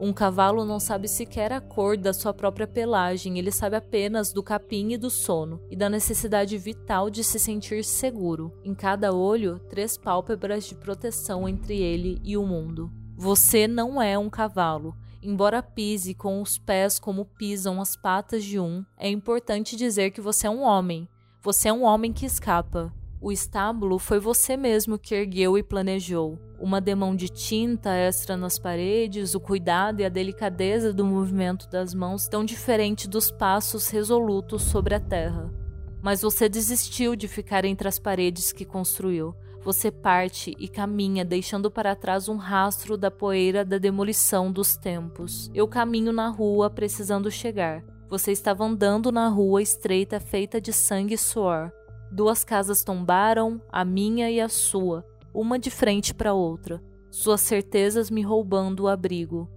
Um 0.00 0.12
cavalo 0.12 0.64
não 0.64 0.78
sabe 0.78 1.08
sequer 1.08 1.52
a 1.52 1.60
cor 1.60 1.96
da 1.96 2.12
sua 2.12 2.32
própria 2.32 2.68
pelagem, 2.68 3.36
ele 3.36 3.50
sabe 3.50 3.74
apenas 3.74 4.32
do 4.32 4.44
capim 4.44 4.92
e 4.92 4.96
do 4.96 5.10
sono, 5.10 5.60
e 5.68 5.74
da 5.74 5.90
necessidade 5.90 6.56
vital 6.56 7.10
de 7.10 7.24
se 7.24 7.36
sentir 7.38 7.84
seguro. 7.84 8.52
Em 8.62 8.74
cada 8.74 9.12
olho, 9.12 9.58
três 9.68 9.98
pálpebras 9.98 10.66
de 10.66 10.76
proteção 10.76 11.48
entre 11.48 11.76
ele 11.76 12.20
e 12.22 12.36
o 12.36 12.46
mundo. 12.46 12.92
Você 13.16 13.66
não 13.66 14.00
é 14.00 14.16
um 14.16 14.30
cavalo. 14.30 14.94
Embora 15.20 15.60
pise 15.60 16.14
com 16.14 16.40
os 16.40 16.58
pés 16.58 17.00
como 17.00 17.24
pisam 17.24 17.80
as 17.80 17.96
patas 17.96 18.44
de 18.44 18.60
um, 18.60 18.84
é 18.96 19.10
importante 19.10 19.74
dizer 19.74 20.12
que 20.12 20.20
você 20.20 20.46
é 20.46 20.50
um 20.50 20.62
homem. 20.62 21.08
Você 21.42 21.68
é 21.68 21.72
um 21.72 21.82
homem 21.82 22.12
que 22.12 22.24
escapa. 22.24 22.94
O 23.20 23.32
estábulo 23.32 23.98
foi 23.98 24.20
você 24.20 24.56
mesmo 24.56 24.96
que 24.96 25.14
ergueu 25.14 25.58
e 25.58 25.62
planejou. 25.62 26.38
Uma 26.60 26.80
demão 26.80 27.16
de 27.16 27.28
tinta 27.28 27.90
extra 27.90 28.36
nas 28.36 28.58
paredes, 28.60 29.34
o 29.34 29.40
cuidado 29.40 30.00
e 30.00 30.04
a 30.04 30.08
delicadeza 30.08 30.92
do 30.92 31.04
movimento 31.04 31.68
das 31.68 31.94
mãos 31.94 32.28
tão 32.28 32.44
diferente 32.44 33.08
dos 33.08 33.30
passos 33.30 33.88
resolutos 33.88 34.62
sobre 34.62 34.94
a 34.94 35.00
terra. 35.00 35.52
Mas 36.00 36.22
você 36.22 36.48
desistiu 36.48 37.16
de 37.16 37.26
ficar 37.26 37.64
entre 37.64 37.88
as 37.88 37.98
paredes 37.98 38.52
que 38.52 38.64
construiu. 38.64 39.34
Você 39.64 39.90
parte 39.90 40.54
e 40.56 40.68
caminha, 40.68 41.24
deixando 41.24 41.70
para 41.70 41.96
trás 41.96 42.28
um 42.28 42.36
rastro 42.36 42.96
da 42.96 43.10
poeira 43.10 43.64
da 43.64 43.78
demolição 43.78 44.52
dos 44.52 44.76
tempos. 44.76 45.50
Eu 45.52 45.66
caminho 45.66 46.12
na 46.12 46.28
rua, 46.28 46.70
precisando 46.70 47.30
chegar. 47.32 47.82
Você 48.08 48.30
estava 48.30 48.64
andando 48.64 49.10
na 49.10 49.28
rua 49.28 49.60
estreita 49.60 50.20
feita 50.20 50.60
de 50.60 50.72
sangue 50.72 51.14
e 51.14 51.18
suor. 51.18 51.72
Duas 52.10 52.42
casas 52.42 52.82
tombaram, 52.82 53.60
a 53.70 53.84
minha 53.84 54.30
e 54.30 54.40
a 54.40 54.48
sua, 54.48 55.04
uma 55.32 55.58
de 55.58 55.70
frente 55.70 56.14
para 56.14 56.32
outra, 56.32 56.82
suas 57.10 57.40
certezas 57.40 58.10
me 58.10 58.22
roubando 58.22 58.84
o 58.84 58.88
abrigo. 58.88 59.48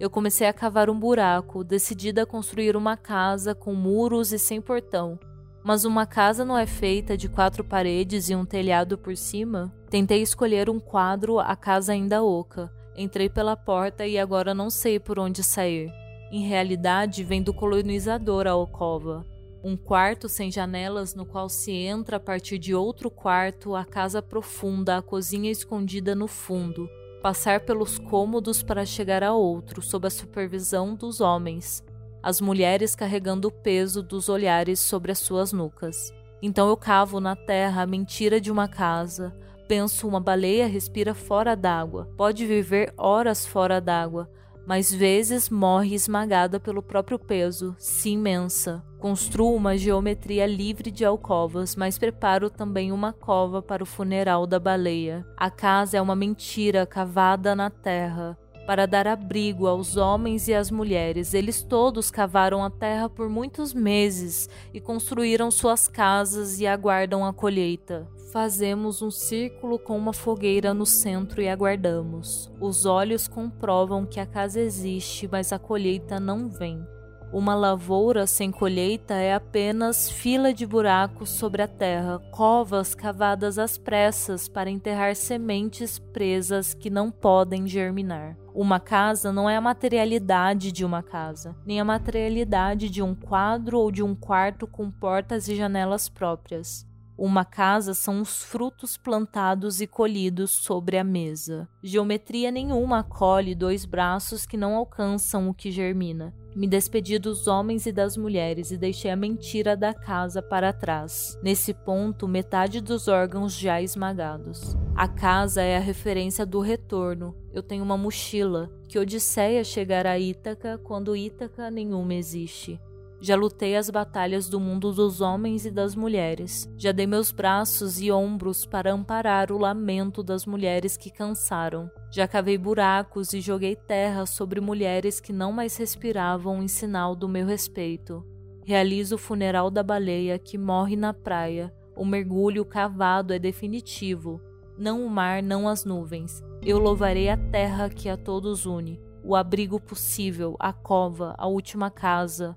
Eu 0.00 0.08
comecei 0.08 0.46
a 0.46 0.52
cavar 0.52 0.88
um 0.88 0.98
buraco, 0.98 1.64
decidida 1.64 2.22
a 2.22 2.26
construir 2.26 2.76
uma 2.76 2.96
casa 2.96 3.54
com 3.54 3.74
muros 3.74 4.32
e 4.32 4.38
sem 4.38 4.60
portão. 4.60 5.18
Mas 5.62 5.84
uma 5.84 6.06
casa 6.06 6.44
não 6.44 6.56
é 6.56 6.66
feita 6.66 7.16
de 7.16 7.28
quatro 7.28 7.64
paredes 7.64 8.30
e 8.30 8.34
um 8.34 8.44
telhado 8.44 8.96
por 8.96 9.16
cima? 9.16 9.74
Tentei 9.90 10.22
escolher 10.22 10.70
um 10.70 10.78
quadro, 10.78 11.38
a 11.38 11.56
casa 11.56 11.92
ainda 11.92 12.22
oca. 12.22 12.72
Entrei 12.96 13.28
pela 13.28 13.56
porta 13.56 14.06
e 14.06 14.18
agora 14.18 14.54
não 14.54 14.70
sei 14.70 14.98
por 14.98 15.18
onde 15.18 15.42
sair. 15.42 15.90
Em 16.30 16.46
realidade, 16.46 17.24
vem 17.24 17.42
do 17.42 17.52
colonizador 17.52 18.46
a 18.46 18.52
alcova. 18.52 19.26
Um 19.68 19.76
quarto 19.76 20.30
sem 20.30 20.50
janelas 20.50 21.14
no 21.14 21.26
qual 21.26 21.46
se 21.46 21.70
entra 21.72 22.16
a 22.16 22.20
partir 22.20 22.56
de 22.56 22.74
outro 22.74 23.10
quarto, 23.10 23.74
a 23.74 23.84
casa 23.84 24.22
profunda, 24.22 24.96
a 24.96 25.02
cozinha 25.02 25.50
escondida 25.50 26.14
no 26.14 26.26
fundo, 26.26 26.88
passar 27.22 27.60
pelos 27.60 27.98
cômodos 27.98 28.62
para 28.62 28.86
chegar 28.86 29.22
a 29.22 29.34
outro, 29.34 29.82
sob 29.82 30.06
a 30.06 30.10
supervisão 30.10 30.94
dos 30.94 31.20
homens, 31.20 31.84
as 32.22 32.40
mulheres 32.40 32.94
carregando 32.94 33.48
o 33.48 33.52
peso 33.52 34.02
dos 34.02 34.30
olhares 34.30 34.80
sobre 34.80 35.12
as 35.12 35.18
suas 35.18 35.52
nucas. 35.52 36.14
Então 36.40 36.66
eu 36.66 36.76
cavo 36.78 37.20
na 37.20 37.36
terra 37.36 37.82
a 37.82 37.86
mentira 37.86 38.40
de 38.40 38.50
uma 38.50 38.68
casa. 38.68 39.36
Penso, 39.68 40.08
uma 40.08 40.18
baleia 40.18 40.66
respira 40.66 41.12
fora 41.12 41.54
d'água, 41.54 42.08
pode 42.16 42.46
viver 42.46 42.94
horas 42.96 43.44
fora 43.44 43.82
d'água, 43.82 44.30
mas 44.66 44.90
vezes 44.90 45.50
morre 45.50 45.94
esmagada 45.94 46.58
pelo 46.58 46.82
próprio 46.82 47.18
peso, 47.18 47.76
se 47.78 48.08
imensa. 48.08 48.82
Construo 48.98 49.54
uma 49.54 49.76
geometria 49.76 50.44
livre 50.44 50.90
de 50.90 51.04
alcovas, 51.04 51.76
mas 51.76 51.96
preparo 51.96 52.50
também 52.50 52.90
uma 52.90 53.12
cova 53.12 53.62
para 53.62 53.82
o 53.82 53.86
funeral 53.86 54.44
da 54.44 54.58
baleia. 54.58 55.24
A 55.36 55.48
casa 55.50 55.96
é 55.96 56.02
uma 56.02 56.16
mentira 56.16 56.84
cavada 56.84 57.54
na 57.54 57.70
terra 57.70 58.36
para 58.66 58.86
dar 58.86 59.06
abrigo 59.06 59.66
aos 59.66 59.96
homens 59.96 60.46
e 60.48 60.52
às 60.52 60.70
mulheres. 60.70 61.32
Eles 61.32 61.62
todos 61.62 62.10
cavaram 62.10 62.62
a 62.62 62.68
terra 62.68 63.08
por 63.08 63.28
muitos 63.28 63.72
meses 63.72 64.46
e 64.74 64.80
construíram 64.80 65.50
suas 65.50 65.88
casas 65.88 66.60
e 66.60 66.66
aguardam 66.66 67.24
a 67.24 67.32
colheita. 67.32 68.06
Fazemos 68.32 69.00
um 69.00 69.10
círculo 69.10 69.78
com 69.78 69.96
uma 69.96 70.12
fogueira 70.12 70.74
no 70.74 70.84
centro 70.84 71.40
e 71.40 71.48
aguardamos. 71.48 72.52
Os 72.60 72.84
olhos 72.84 73.26
comprovam 73.26 74.04
que 74.04 74.20
a 74.20 74.26
casa 74.26 74.60
existe, 74.60 75.26
mas 75.30 75.50
a 75.50 75.58
colheita 75.58 76.20
não 76.20 76.48
vem. 76.48 76.84
Uma 77.30 77.54
lavoura 77.54 78.26
sem 78.26 78.50
colheita 78.50 79.12
é 79.12 79.34
apenas 79.34 80.10
fila 80.10 80.52
de 80.54 80.64
buracos 80.64 81.28
sobre 81.28 81.60
a 81.60 81.68
terra, 81.68 82.18
covas 82.30 82.94
cavadas 82.94 83.58
às 83.58 83.76
pressas 83.76 84.48
para 84.48 84.70
enterrar 84.70 85.14
sementes 85.14 85.98
presas 85.98 86.72
que 86.72 86.88
não 86.88 87.10
podem 87.10 87.68
germinar. 87.68 88.34
Uma 88.54 88.80
casa 88.80 89.30
não 89.30 89.48
é 89.48 89.56
a 89.56 89.60
materialidade 89.60 90.72
de 90.72 90.86
uma 90.86 91.02
casa, 91.02 91.54
nem 91.66 91.78
a 91.78 91.84
materialidade 91.84 92.88
de 92.88 93.02
um 93.02 93.14
quadro 93.14 93.78
ou 93.78 93.92
de 93.92 94.02
um 94.02 94.14
quarto 94.14 94.66
com 94.66 94.90
portas 94.90 95.48
e 95.48 95.54
janelas 95.54 96.08
próprias. 96.08 96.87
Uma 97.18 97.44
casa 97.44 97.94
são 97.94 98.20
os 98.20 98.44
frutos 98.44 98.96
plantados 98.96 99.80
e 99.80 99.88
colhidos 99.88 100.52
sobre 100.52 100.96
a 100.96 101.02
mesa. 101.02 101.68
Geometria 101.82 102.52
nenhuma 102.52 103.00
acolhe 103.00 103.56
dois 103.56 103.84
braços 103.84 104.46
que 104.46 104.56
não 104.56 104.76
alcançam 104.76 105.48
o 105.48 105.54
que 105.54 105.72
germina. 105.72 106.32
Me 106.54 106.68
despedi 106.68 107.18
dos 107.18 107.48
homens 107.48 107.86
e 107.86 107.92
das 107.92 108.16
mulheres 108.16 108.70
e 108.70 108.76
deixei 108.76 109.10
a 109.10 109.16
mentira 109.16 109.76
da 109.76 109.92
casa 109.92 110.40
para 110.40 110.72
trás. 110.72 111.36
Nesse 111.42 111.74
ponto, 111.74 112.28
metade 112.28 112.80
dos 112.80 113.08
órgãos 113.08 113.52
já 113.52 113.82
esmagados. 113.82 114.76
A 114.94 115.08
casa 115.08 115.60
é 115.60 115.76
a 115.76 115.80
referência 115.80 116.46
do 116.46 116.60
retorno. 116.60 117.34
Eu 117.52 117.64
tenho 117.64 117.82
uma 117.82 117.96
mochila. 117.96 118.70
Que 118.88 118.98
Odisseia 118.98 119.64
chegar 119.64 120.06
a 120.06 120.18
Ítaca 120.18 120.78
quando 120.78 121.16
Ítaca 121.16 121.68
nenhuma 121.68 122.14
existe. 122.14 122.80
Já 123.20 123.34
lutei 123.34 123.74
as 123.74 123.90
batalhas 123.90 124.48
do 124.48 124.60
mundo 124.60 124.92
dos 124.92 125.20
homens 125.20 125.66
e 125.66 125.70
das 125.70 125.96
mulheres. 125.96 126.72
Já 126.76 126.92
dei 126.92 127.06
meus 127.06 127.32
braços 127.32 128.00
e 128.00 128.12
ombros 128.12 128.64
para 128.64 128.92
amparar 128.92 129.50
o 129.50 129.58
lamento 129.58 130.22
das 130.22 130.46
mulheres 130.46 130.96
que 130.96 131.10
cansaram. 131.10 131.90
Já 132.12 132.28
cavei 132.28 132.56
buracos 132.56 133.32
e 133.32 133.40
joguei 133.40 133.74
terra 133.74 134.24
sobre 134.24 134.60
mulheres 134.60 135.20
que 135.20 135.32
não 135.32 135.50
mais 135.50 135.76
respiravam 135.76 136.62
em 136.62 136.68
sinal 136.68 137.16
do 137.16 137.28
meu 137.28 137.44
respeito. 137.44 138.24
Realizo 138.64 139.16
o 139.16 139.18
funeral 139.18 139.70
da 139.70 139.82
baleia 139.82 140.38
que 140.38 140.56
morre 140.56 140.94
na 140.94 141.12
praia. 141.12 141.74
O 141.96 142.04
mergulho 142.04 142.64
cavado 142.64 143.32
é 143.32 143.38
definitivo. 143.38 144.40
Não 144.76 145.04
o 145.04 145.10
mar, 145.10 145.42
não 145.42 145.66
as 145.66 145.84
nuvens. 145.84 146.40
Eu 146.62 146.78
louvarei 146.78 147.28
a 147.28 147.36
terra 147.36 147.88
que 147.88 148.08
a 148.08 148.16
todos 148.16 148.64
une. 148.64 149.00
O 149.24 149.34
abrigo 149.34 149.80
possível, 149.80 150.54
a 150.60 150.72
cova, 150.72 151.34
a 151.36 151.48
última 151.48 151.90
casa, 151.90 152.56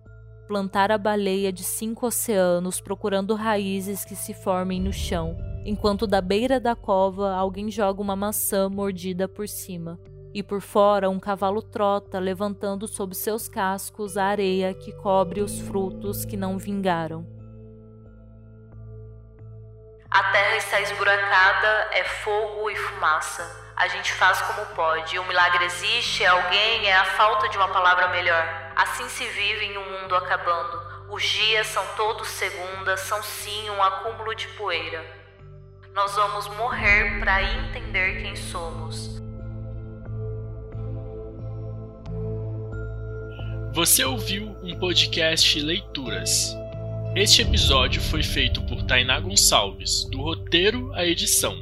plantar 0.52 0.92
a 0.92 0.98
baleia 0.98 1.50
de 1.50 1.64
cinco 1.64 2.08
oceanos 2.08 2.82
procurando 2.82 3.36
raízes 3.36 4.04
que 4.04 4.18
se 4.18 4.34
formem 4.34 4.82
no 4.82 4.92
chão, 4.92 5.38
enquanto 5.64 6.06
da 6.06 6.20
beira 6.20 6.60
da 6.60 6.76
cova 6.76 7.34
alguém 7.34 7.72
joga 7.72 8.02
uma 8.02 8.18
maçã 8.18 8.68
mordida 8.68 9.30
por 9.30 9.48
cima. 9.48 9.98
E 10.34 10.44
por 10.44 10.60
fora 10.60 11.10
um 11.10 11.22
cavalo 11.22 11.62
trota, 11.62 12.20
levantando 12.20 12.86
sob 12.86 13.16
seus 13.16 13.48
cascos 13.48 14.18
a 14.18 14.26
areia 14.26 14.74
que 14.74 14.92
cobre 14.92 15.40
os 15.40 15.58
frutos 15.58 16.26
que 16.26 16.36
não 16.36 16.58
vingaram. 16.58 17.26
A 20.10 20.24
terra 20.34 20.58
está 20.58 20.82
esburacada, 20.82 21.88
é 21.94 22.04
fogo 22.04 22.70
e 22.70 22.76
fumaça. 22.76 23.72
A 23.78 23.88
gente 23.88 24.12
faz 24.12 24.42
como 24.42 24.66
pode. 24.76 25.18
O 25.18 25.24
milagre 25.24 25.64
existe, 25.64 26.26
é 26.26 26.28
alguém, 26.28 26.88
é 26.88 26.94
a 26.98 27.06
falta 27.06 27.48
de 27.48 27.56
uma 27.56 27.70
palavra 27.70 28.10
melhor. 28.10 28.71
Assim 28.82 29.08
se 29.10 29.24
vive 29.24 29.66
em 29.66 29.78
um 29.78 29.92
mundo 29.92 30.16
acabando. 30.16 30.82
Os 31.08 31.22
dias 31.22 31.68
são 31.68 31.86
todos 31.96 32.28
segundas, 32.30 33.00
são 33.02 33.22
sim 33.22 33.70
um 33.70 33.84
acúmulo 33.84 34.34
de 34.34 34.48
poeira. 34.58 35.06
Nós 35.94 36.16
vamos 36.16 36.48
morrer 36.58 37.20
para 37.20 37.44
entender 37.44 38.24
quem 38.24 38.36
somos. 38.36 39.22
Você 43.72 44.04
ouviu 44.04 44.58
um 44.64 44.76
podcast 44.80 45.62
Leituras. 45.62 46.56
Este 47.16 47.44
episódio 47.44 48.02
foi 48.02 48.24
feito 48.24 48.64
por 48.64 48.82
Tainá 48.82 49.20
Gonçalves, 49.20 50.06
do 50.06 50.24
roteiro 50.24 50.92
à 50.96 51.06
edição. 51.06 51.56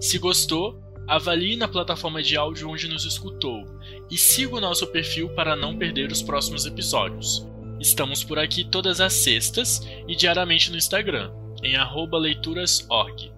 Se 0.00 0.20
gostou, 0.20 0.80
avalie 1.08 1.56
na 1.56 1.66
plataforma 1.66 2.22
de 2.22 2.36
áudio 2.36 2.68
onde 2.68 2.86
nos 2.86 3.06
escutou 3.06 3.64
e 4.10 4.18
siga 4.18 4.56
o 4.56 4.60
nosso 4.60 4.86
perfil 4.88 5.30
para 5.30 5.56
não 5.56 5.76
perder 5.76 6.12
os 6.12 6.22
próximos 6.22 6.66
episódios. 6.66 7.46
Estamos 7.80 8.22
por 8.22 8.38
aqui 8.38 8.62
todas 8.62 9.00
as 9.00 9.14
sextas 9.14 9.80
e 10.06 10.14
diariamente 10.14 10.70
no 10.70 10.76
Instagram, 10.76 11.32
em 11.62 11.76
leiturasorg. 12.18 13.32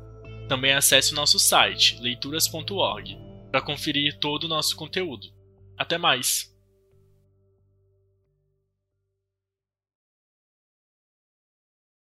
Também 0.48 0.72
acesse 0.72 1.12
o 1.12 1.16
nosso 1.16 1.38
site, 1.38 2.00
leituras.org, 2.00 3.16
para 3.52 3.62
conferir 3.62 4.18
todo 4.18 4.44
o 4.44 4.48
nosso 4.48 4.74
conteúdo. 4.74 5.28
Até 5.78 5.96
mais! 5.96 6.49